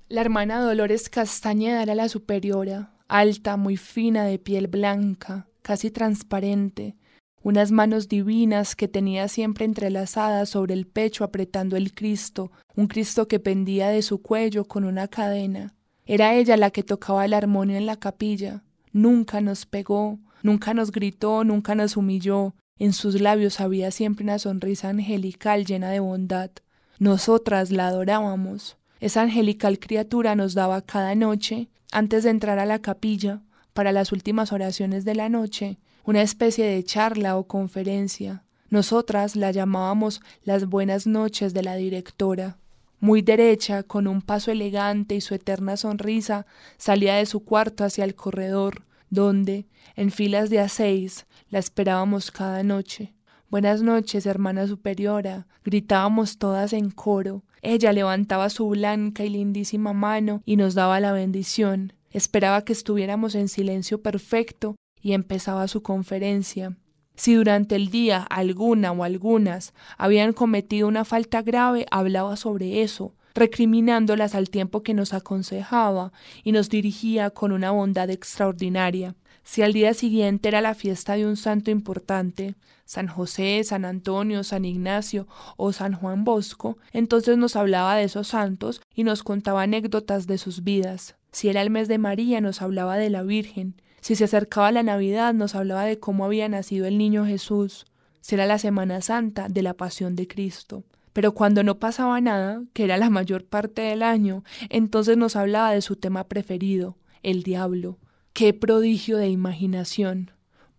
La 0.08 0.20
hermana 0.20 0.60
Dolores 0.60 1.08
Castañeda 1.08 1.82
era 1.82 1.94
la 1.94 2.08
superiora, 2.08 2.92
alta, 3.08 3.56
muy 3.56 3.76
fina, 3.76 4.24
de 4.24 4.38
piel 4.38 4.68
blanca, 4.68 5.47
casi 5.62 5.90
transparente, 5.90 6.96
unas 7.42 7.70
manos 7.70 8.08
divinas 8.08 8.74
que 8.74 8.88
tenía 8.88 9.28
siempre 9.28 9.64
entrelazadas 9.64 10.50
sobre 10.50 10.74
el 10.74 10.86
pecho 10.86 11.24
apretando 11.24 11.76
el 11.76 11.94
Cristo, 11.94 12.50
un 12.74 12.88
Cristo 12.88 13.28
que 13.28 13.38
pendía 13.38 13.88
de 13.88 14.02
su 14.02 14.20
cuello 14.20 14.64
con 14.64 14.84
una 14.84 15.08
cadena. 15.08 15.74
Era 16.04 16.34
ella 16.34 16.56
la 16.56 16.70
que 16.70 16.82
tocaba 16.82 17.24
el 17.24 17.34
armonio 17.34 17.76
en 17.76 17.86
la 17.86 17.96
capilla. 17.96 18.64
Nunca 18.92 19.40
nos 19.40 19.66
pegó, 19.66 20.18
nunca 20.42 20.74
nos 20.74 20.90
gritó, 20.90 21.44
nunca 21.44 21.74
nos 21.74 21.96
humilló. 21.96 22.54
En 22.78 22.92
sus 22.92 23.20
labios 23.20 23.60
había 23.60 23.90
siempre 23.90 24.24
una 24.24 24.38
sonrisa 24.38 24.88
angelical 24.88 25.64
llena 25.64 25.90
de 25.90 26.00
bondad. 26.00 26.50
Nosotras 26.98 27.70
la 27.70 27.88
adorábamos. 27.88 28.78
Esa 29.00 29.22
angelical 29.22 29.78
criatura 29.78 30.34
nos 30.34 30.54
daba 30.54 30.82
cada 30.82 31.14
noche, 31.14 31.68
antes 31.92 32.24
de 32.24 32.30
entrar 32.30 32.58
a 32.58 32.66
la 32.66 32.80
capilla, 32.80 33.42
para 33.78 33.92
las 33.92 34.10
últimas 34.10 34.52
oraciones 34.52 35.04
de 35.04 35.14
la 35.14 35.28
noche, 35.28 35.78
una 36.02 36.20
especie 36.20 36.66
de 36.66 36.82
charla 36.82 37.36
o 37.36 37.46
conferencia. 37.46 38.42
Nosotras 38.70 39.36
la 39.36 39.52
llamábamos 39.52 40.20
las 40.42 40.66
buenas 40.66 41.06
noches 41.06 41.54
de 41.54 41.62
la 41.62 41.76
directora. 41.76 42.58
Muy 42.98 43.22
derecha, 43.22 43.84
con 43.84 44.08
un 44.08 44.20
paso 44.20 44.50
elegante 44.50 45.14
y 45.14 45.20
su 45.20 45.36
eterna 45.36 45.76
sonrisa, 45.76 46.44
salía 46.76 47.14
de 47.14 47.26
su 47.26 47.44
cuarto 47.44 47.84
hacia 47.84 48.02
el 48.02 48.16
corredor, 48.16 48.82
donde, 49.10 49.68
en 49.94 50.10
filas 50.10 50.50
de 50.50 50.58
a 50.58 50.68
seis, 50.68 51.26
la 51.48 51.60
esperábamos 51.60 52.32
cada 52.32 52.64
noche. 52.64 53.14
Buenas 53.48 53.80
noches, 53.80 54.26
hermana 54.26 54.66
superiora, 54.66 55.46
gritábamos 55.64 56.38
todas 56.38 56.72
en 56.72 56.90
coro. 56.90 57.44
Ella 57.62 57.92
levantaba 57.92 58.50
su 58.50 58.68
blanca 58.68 59.22
y 59.22 59.28
lindísima 59.28 59.92
mano 59.92 60.42
y 60.44 60.56
nos 60.56 60.74
daba 60.74 60.98
la 60.98 61.12
bendición. 61.12 61.92
Esperaba 62.10 62.64
que 62.64 62.72
estuviéramos 62.72 63.34
en 63.34 63.48
silencio 63.48 64.00
perfecto 64.02 64.76
y 65.00 65.12
empezaba 65.12 65.68
su 65.68 65.82
conferencia. 65.82 66.76
Si 67.16 67.34
durante 67.34 67.74
el 67.74 67.90
día 67.90 68.22
alguna 68.22 68.92
o 68.92 69.02
algunas 69.02 69.74
habían 69.96 70.32
cometido 70.32 70.86
una 70.86 71.04
falta 71.04 71.42
grave, 71.42 71.84
hablaba 71.90 72.36
sobre 72.36 72.82
eso, 72.82 73.14
recriminándolas 73.34 74.34
al 74.34 74.50
tiempo 74.50 74.82
que 74.82 74.94
nos 74.94 75.12
aconsejaba 75.12 76.12
y 76.44 76.52
nos 76.52 76.68
dirigía 76.68 77.30
con 77.30 77.52
una 77.52 77.72
bondad 77.72 78.10
extraordinaria. 78.10 79.16
Si 79.42 79.62
al 79.62 79.72
día 79.72 79.94
siguiente 79.94 80.48
era 80.48 80.60
la 80.60 80.74
fiesta 80.74 81.14
de 81.14 81.26
un 81.26 81.36
santo 81.36 81.70
importante, 81.70 82.54
San 82.84 83.08
José, 83.08 83.62
San 83.64 83.84
Antonio, 83.84 84.44
San 84.44 84.64
Ignacio 84.64 85.26
o 85.56 85.72
San 85.72 85.94
Juan 85.94 86.24
Bosco, 86.24 86.78
entonces 86.92 87.36
nos 87.36 87.56
hablaba 87.56 87.96
de 87.96 88.04
esos 88.04 88.28
santos 88.28 88.80
y 88.94 89.04
nos 89.04 89.22
contaba 89.22 89.62
anécdotas 89.62 90.26
de 90.26 90.38
sus 90.38 90.64
vidas. 90.64 91.17
Si 91.32 91.48
era 91.48 91.62
el 91.62 91.70
mes 91.70 91.88
de 91.88 91.98
María, 91.98 92.40
nos 92.40 92.62
hablaba 92.62 92.96
de 92.96 93.10
la 93.10 93.22
Virgen, 93.22 93.74
si 94.00 94.14
se 94.14 94.24
acercaba 94.24 94.72
la 94.72 94.82
Navidad, 94.82 95.34
nos 95.34 95.54
hablaba 95.54 95.84
de 95.84 95.98
cómo 95.98 96.24
había 96.24 96.48
nacido 96.48 96.86
el 96.86 96.98
niño 96.98 97.26
Jesús. 97.26 97.86
Será 98.20 98.46
la 98.46 98.58
Semana 98.58 99.00
Santa 99.00 99.48
de 99.48 99.62
la 99.62 99.74
Pasión 99.74 100.16
de 100.16 100.26
Cristo. 100.26 100.84
Pero 101.12 101.34
cuando 101.34 101.64
no 101.64 101.78
pasaba 101.78 102.20
nada, 102.20 102.62
que 102.72 102.84
era 102.84 102.96
la 102.96 103.10
mayor 103.10 103.44
parte 103.44 103.82
del 103.82 104.02
año, 104.02 104.44
entonces 104.68 105.16
nos 105.16 105.36
hablaba 105.36 105.72
de 105.72 105.82
su 105.82 105.96
tema 105.96 106.24
preferido, 106.24 106.96
el 107.22 107.42
diablo. 107.42 107.98
¡Qué 108.32 108.54
prodigio 108.54 109.16
de 109.16 109.28
imaginación! 109.28 110.30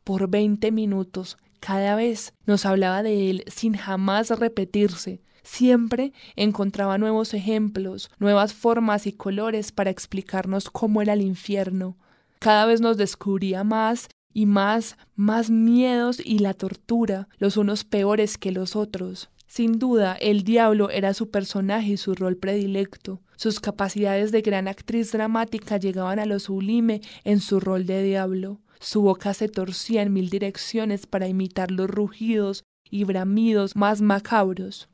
Por 0.03 0.29
veinte 0.29 0.71
minutos, 0.71 1.37
cada 1.59 1.95
vez 1.95 2.33
nos 2.45 2.65
hablaba 2.65 3.03
de 3.03 3.29
él 3.29 3.43
sin 3.47 3.73
jamás 3.73 4.29
repetirse. 4.29 5.21
Siempre 5.43 6.13
encontraba 6.35 6.97
nuevos 6.97 7.33
ejemplos, 7.33 8.11
nuevas 8.19 8.53
formas 8.53 9.07
y 9.07 9.13
colores 9.13 9.71
para 9.71 9.89
explicarnos 9.89 10.69
cómo 10.69 11.01
era 11.01 11.13
el 11.13 11.21
infierno, 11.21 11.97
cada 12.39 12.65
vez 12.65 12.79
nos 12.79 12.95
descubría 12.95 13.65
más 13.65 14.07
y 14.33 14.45
más, 14.45 14.97
más 15.15 15.49
miedos 15.49 16.21
y 16.23 16.39
la 16.39 16.53
tortura, 16.53 17.27
los 17.37 17.57
unos 17.57 17.83
peores 17.83 18.37
que 18.37 18.53
los 18.53 18.77
otros. 18.77 19.29
Sin 19.45 19.77
duda, 19.77 20.13
el 20.13 20.43
diablo 20.43 20.89
era 20.89 21.13
su 21.13 21.29
personaje 21.31 21.93
y 21.93 21.97
su 21.97 22.15
rol 22.15 22.37
predilecto. 22.37 23.19
Sus 23.35 23.59
capacidades 23.59 24.31
de 24.31 24.41
gran 24.41 24.69
actriz 24.69 25.11
dramática 25.11 25.77
llegaban 25.77 26.19
a 26.19 26.25
lo 26.25 26.39
sublime 26.39 27.01
en 27.25 27.41
su 27.41 27.59
rol 27.59 27.85
de 27.85 28.03
diablo. 28.03 28.61
Su 28.79 29.01
boca 29.01 29.33
se 29.33 29.49
torcía 29.49 30.01
en 30.01 30.13
mil 30.13 30.29
direcciones 30.29 31.07
para 31.07 31.27
imitar 31.27 31.71
los 31.71 31.89
rugidos 31.89 32.63
y 32.89 33.03
bramidos 33.03 33.75
más 33.75 34.01
macabros. 34.01 34.87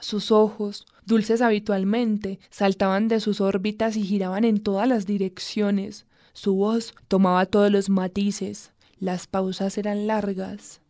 Sus 0.00 0.32
ojos, 0.32 0.86
dulces 1.04 1.42
habitualmente, 1.42 2.40
saltaban 2.50 3.08
de 3.08 3.20
sus 3.20 3.40
órbitas 3.40 3.96
y 3.96 4.02
giraban 4.02 4.44
en 4.44 4.62
todas 4.62 4.88
las 4.88 5.06
direcciones. 5.06 6.06
Su 6.32 6.54
voz 6.54 6.94
tomaba 7.08 7.46
todos 7.46 7.70
los 7.70 7.90
matices, 7.90 8.72
las 8.98 9.26
pausas 9.26 9.78
eran 9.78 10.06
largas. 10.06 10.80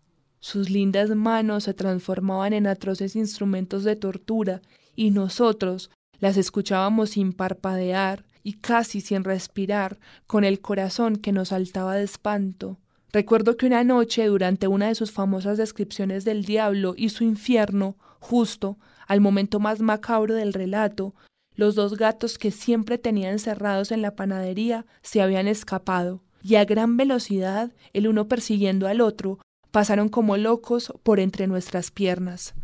Sus 0.40 0.70
lindas 0.70 1.10
manos 1.10 1.64
se 1.64 1.74
transformaban 1.74 2.52
en 2.52 2.66
atroces 2.66 3.16
instrumentos 3.16 3.84
de 3.84 3.96
tortura 3.96 4.62
y 4.96 5.10
nosotros 5.10 5.90
las 6.18 6.36
escuchábamos 6.36 7.10
sin 7.10 7.32
parpadear 7.32 8.24
y 8.42 8.54
casi 8.54 9.00
sin 9.00 9.24
respirar, 9.24 9.98
con 10.26 10.44
el 10.44 10.60
corazón 10.60 11.16
que 11.16 11.32
nos 11.32 11.48
saltaba 11.48 11.96
de 11.96 12.04
espanto. 12.04 12.78
Recuerdo 13.12 13.56
que 13.56 13.66
una 13.66 13.84
noche, 13.84 14.26
durante 14.26 14.68
una 14.68 14.88
de 14.88 14.94
sus 14.94 15.10
famosas 15.10 15.58
descripciones 15.58 16.24
del 16.24 16.44
diablo 16.44 16.94
y 16.96 17.08
su 17.08 17.24
infierno, 17.24 17.96
justo 18.18 18.78
al 19.10 19.20
momento 19.20 19.58
más 19.58 19.80
macabro 19.80 20.36
del 20.36 20.52
relato, 20.52 21.16
los 21.56 21.74
dos 21.74 21.96
gatos 21.96 22.38
que 22.38 22.52
siempre 22.52 22.96
tenía 22.96 23.32
encerrados 23.32 23.90
en 23.90 24.02
la 24.02 24.14
panadería 24.14 24.86
se 25.02 25.20
habían 25.20 25.48
escapado, 25.48 26.22
y 26.44 26.54
a 26.54 26.64
gran 26.64 26.96
velocidad, 26.96 27.72
el 27.92 28.06
uno 28.06 28.28
persiguiendo 28.28 28.86
al 28.86 29.00
otro, 29.00 29.40
pasaron 29.72 30.10
como 30.10 30.36
locos 30.36 30.92
por 31.02 31.18
entre 31.18 31.48
nuestras 31.48 31.90
piernas. 31.90 32.54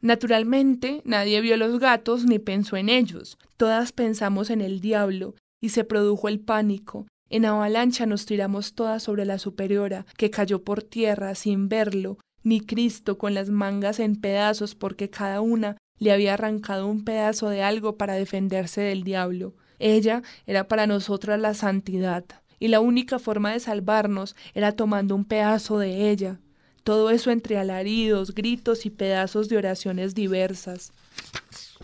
Naturalmente, 0.00 1.00
nadie 1.04 1.40
vio 1.40 1.56
los 1.56 1.78
gatos 1.78 2.24
ni 2.24 2.40
pensó 2.40 2.76
en 2.76 2.88
ellos. 2.88 3.38
Todas 3.56 3.92
pensamos 3.92 4.50
en 4.50 4.62
el 4.62 4.80
diablo, 4.80 5.36
y 5.62 5.68
se 5.68 5.84
produjo 5.84 6.26
el 6.26 6.40
pánico. 6.40 7.06
En 7.30 7.44
avalancha 7.44 8.04
nos 8.04 8.26
tiramos 8.26 8.74
todas 8.74 9.04
sobre 9.04 9.24
la 9.24 9.38
superiora, 9.38 10.06
que 10.16 10.30
cayó 10.30 10.64
por 10.64 10.82
tierra 10.82 11.36
sin 11.36 11.68
verlo, 11.68 12.18
ni 12.42 12.60
Cristo 12.60 13.18
con 13.18 13.34
las 13.34 13.50
mangas 13.50 14.00
en 14.00 14.16
pedazos 14.16 14.74
porque 14.74 15.10
cada 15.10 15.40
una 15.40 15.76
le 15.98 16.12
había 16.12 16.34
arrancado 16.34 16.86
un 16.86 17.04
pedazo 17.04 17.48
de 17.48 17.62
algo 17.62 17.96
para 17.96 18.14
defenderse 18.14 18.80
del 18.80 19.04
diablo. 19.04 19.54
Ella 19.78 20.22
era 20.46 20.68
para 20.68 20.86
nosotras 20.86 21.40
la 21.40 21.54
santidad, 21.54 22.24
y 22.58 22.68
la 22.68 22.80
única 22.80 23.18
forma 23.18 23.52
de 23.52 23.60
salvarnos 23.60 24.34
era 24.54 24.72
tomando 24.72 25.14
un 25.14 25.24
pedazo 25.24 25.78
de 25.78 26.10
ella. 26.10 26.40
Todo 26.84 27.10
eso 27.10 27.30
entre 27.30 27.58
alaridos, 27.58 28.34
gritos 28.34 28.86
y 28.86 28.90
pedazos 28.90 29.48
de 29.48 29.58
oraciones 29.58 30.14
diversas. 30.14 30.92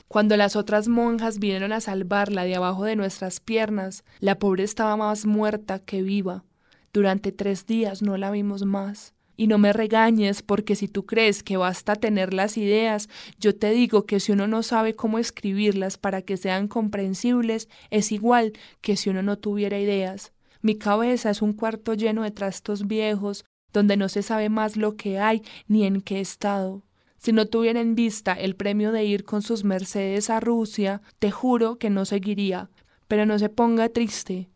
Cuando 0.08 0.36
las 0.36 0.56
otras 0.56 0.88
monjas 0.88 1.38
vinieron 1.38 1.72
a 1.72 1.80
salvarla 1.80 2.44
de 2.44 2.54
abajo 2.54 2.84
de 2.84 2.96
nuestras 2.96 3.40
piernas, 3.40 4.04
la 4.20 4.38
pobre 4.38 4.64
estaba 4.64 4.96
más 4.96 5.26
muerta 5.26 5.78
que 5.78 6.02
viva. 6.02 6.44
Durante 6.92 7.32
tres 7.32 7.66
días 7.66 8.02
no 8.02 8.16
la 8.16 8.30
vimos 8.30 8.64
más. 8.64 9.14
Y 9.36 9.46
no 9.48 9.58
me 9.58 9.72
regañes 9.72 10.42
porque 10.42 10.76
si 10.76 10.88
tú 10.88 11.06
crees 11.06 11.42
que 11.42 11.56
basta 11.56 11.96
tener 11.96 12.32
las 12.32 12.56
ideas, 12.56 13.08
yo 13.38 13.56
te 13.56 13.70
digo 13.70 14.06
que 14.06 14.20
si 14.20 14.32
uno 14.32 14.46
no 14.46 14.62
sabe 14.62 14.94
cómo 14.94 15.18
escribirlas 15.18 15.98
para 15.98 16.22
que 16.22 16.36
sean 16.36 16.68
comprensibles, 16.68 17.68
es 17.90 18.12
igual 18.12 18.52
que 18.80 18.96
si 18.96 19.10
uno 19.10 19.22
no 19.22 19.38
tuviera 19.38 19.78
ideas. 19.78 20.32
Mi 20.62 20.76
cabeza 20.76 21.30
es 21.30 21.42
un 21.42 21.52
cuarto 21.52 21.94
lleno 21.94 22.22
de 22.22 22.30
trastos 22.30 22.86
viejos, 22.86 23.44
donde 23.72 23.96
no 23.96 24.08
se 24.08 24.22
sabe 24.22 24.48
más 24.48 24.76
lo 24.76 24.96
que 24.96 25.18
hay 25.18 25.42
ni 25.66 25.84
en 25.84 26.00
qué 26.00 26.20
estado. 26.20 26.84
Si 27.18 27.32
no 27.32 27.46
tuviera 27.46 27.80
en 27.80 27.94
vista 27.94 28.34
el 28.34 28.54
premio 28.54 28.92
de 28.92 29.04
ir 29.04 29.24
con 29.24 29.42
sus 29.42 29.64
mercedes 29.64 30.30
a 30.30 30.40
Rusia, 30.40 31.02
te 31.18 31.30
juro 31.30 31.76
que 31.76 31.90
no 31.90 32.04
seguiría. 32.04 32.70
Pero 33.08 33.26
no 33.26 33.38
se 33.38 33.48
ponga 33.48 33.88
triste, 33.88 34.48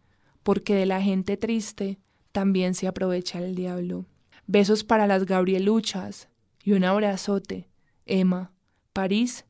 porque 0.43 0.75
de 0.75 0.87
la 0.87 1.03
gente 1.03 1.37
triste 1.37 1.99
también 2.33 2.75
se 2.75 2.87
aprovecha 2.87 3.39
el 3.39 3.55
diablo. 3.55 4.07
Besos 4.51 4.83
para 4.83 5.07
las 5.07 5.27
Gabrieluchas 5.27 6.31
y 6.65 6.73
un 6.73 6.83
abrazote. 6.85 7.69
Emma, 8.07 8.51
París, 8.95 9.45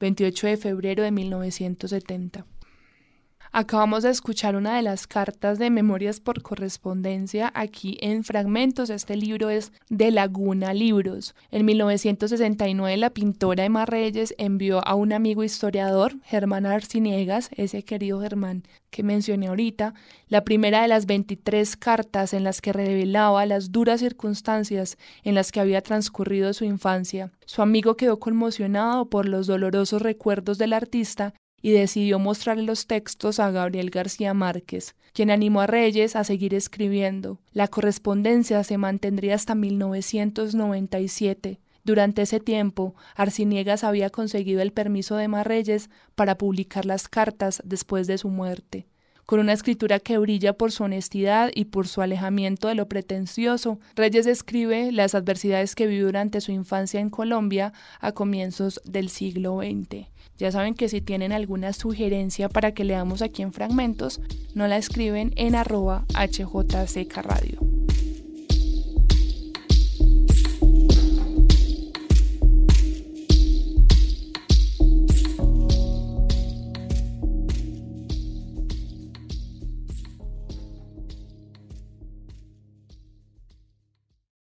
28 0.00 0.48
de 0.48 0.56
febrero 0.56 1.04
de 1.04 1.12
1970. 1.12 2.44
Acabamos 3.54 4.02
de 4.02 4.08
escuchar 4.08 4.56
una 4.56 4.76
de 4.76 4.82
las 4.82 5.06
cartas 5.06 5.58
de 5.58 5.68
Memorias 5.68 6.20
por 6.20 6.40
correspondencia 6.40 7.52
aquí 7.54 7.98
en 8.00 8.24
Fragmentos. 8.24 8.88
Este 8.88 9.14
libro 9.14 9.50
es 9.50 9.72
de 9.90 10.10
Laguna 10.10 10.72
Libros. 10.72 11.34
En 11.50 11.66
1969 11.66 12.96
la 12.96 13.10
pintora 13.10 13.66
Emma 13.66 13.84
Reyes 13.84 14.34
envió 14.38 14.80
a 14.88 14.94
un 14.94 15.12
amigo 15.12 15.44
historiador, 15.44 16.14
Germán 16.24 16.64
Arciniegas, 16.64 17.50
ese 17.54 17.82
querido 17.82 18.22
Germán 18.22 18.62
que 18.88 19.02
mencioné 19.02 19.48
ahorita, 19.48 19.94
la 20.28 20.44
primera 20.44 20.82
de 20.82 20.88
las 20.88 21.06
23 21.06 21.76
cartas 21.76 22.34
en 22.34 22.44
las 22.44 22.60
que 22.60 22.72
revelaba 22.72 23.44
las 23.46 23.72
duras 23.72 24.00
circunstancias 24.00 24.96
en 25.24 25.34
las 25.34 25.50
que 25.50 25.60
había 25.60 25.82
transcurrido 25.82 26.52
su 26.52 26.64
infancia. 26.64 27.32
Su 27.46 27.62
amigo 27.62 27.96
quedó 27.96 28.18
conmocionado 28.18 29.10
por 29.10 29.28
los 29.28 29.46
dolorosos 29.46 30.00
recuerdos 30.00 30.58
del 30.58 30.74
artista 30.74 31.34
y 31.62 31.70
decidió 31.70 32.18
mostrarle 32.18 32.64
los 32.64 32.86
textos 32.86 33.40
a 33.40 33.50
Gabriel 33.50 33.88
García 33.90 34.34
Márquez, 34.34 34.94
quien 35.14 35.30
animó 35.30 35.62
a 35.62 35.66
Reyes 35.66 36.16
a 36.16 36.24
seguir 36.24 36.54
escribiendo. 36.54 37.38
La 37.52 37.68
correspondencia 37.68 38.62
se 38.64 38.76
mantendría 38.76 39.36
hasta 39.36 39.54
1997. 39.54 41.60
Durante 41.84 42.22
ese 42.22 42.40
tiempo, 42.40 42.94
Arciniegas 43.16 43.84
había 43.84 44.10
conseguido 44.10 44.60
el 44.60 44.72
permiso 44.72 45.16
de 45.16 45.28
Marreyes 45.28 45.88
para 46.14 46.38
publicar 46.38 46.84
las 46.84 47.08
cartas 47.08 47.62
después 47.64 48.06
de 48.06 48.18
su 48.18 48.28
muerte. 48.28 48.86
Con 49.26 49.40
una 49.40 49.52
escritura 49.52 50.00
que 50.00 50.18
brilla 50.18 50.52
por 50.52 50.72
su 50.72 50.84
honestidad 50.84 51.50
y 51.54 51.66
por 51.66 51.88
su 51.88 52.02
alejamiento 52.02 52.68
de 52.68 52.74
lo 52.74 52.88
pretencioso, 52.88 53.78
Reyes 53.94 54.26
describe 54.26 54.92
las 54.92 55.14
adversidades 55.14 55.74
que 55.74 55.86
vivió 55.86 56.06
durante 56.06 56.40
su 56.40 56.52
infancia 56.52 57.00
en 57.00 57.08
Colombia 57.08 57.72
a 58.00 58.12
comienzos 58.12 58.80
del 58.84 59.08
siglo 59.08 59.60
XX. 59.60 60.08
Ya 60.42 60.50
saben 60.50 60.74
que 60.74 60.88
si 60.88 61.00
tienen 61.00 61.30
alguna 61.30 61.72
sugerencia 61.72 62.48
para 62.48 62.74
que 62.74 62.82
leamos 62.82 63.22
aquí 63.22 63.42
en 63.42 63.52
fragmentos, 63.52 64.20
no 64.56 64.66
la 64.66 64.76
escriben 64.76 65.32
en 65.36 65.54
arroba 65.54 66.04
HJCK 66.14 67.16
Radio. 67.18 67.60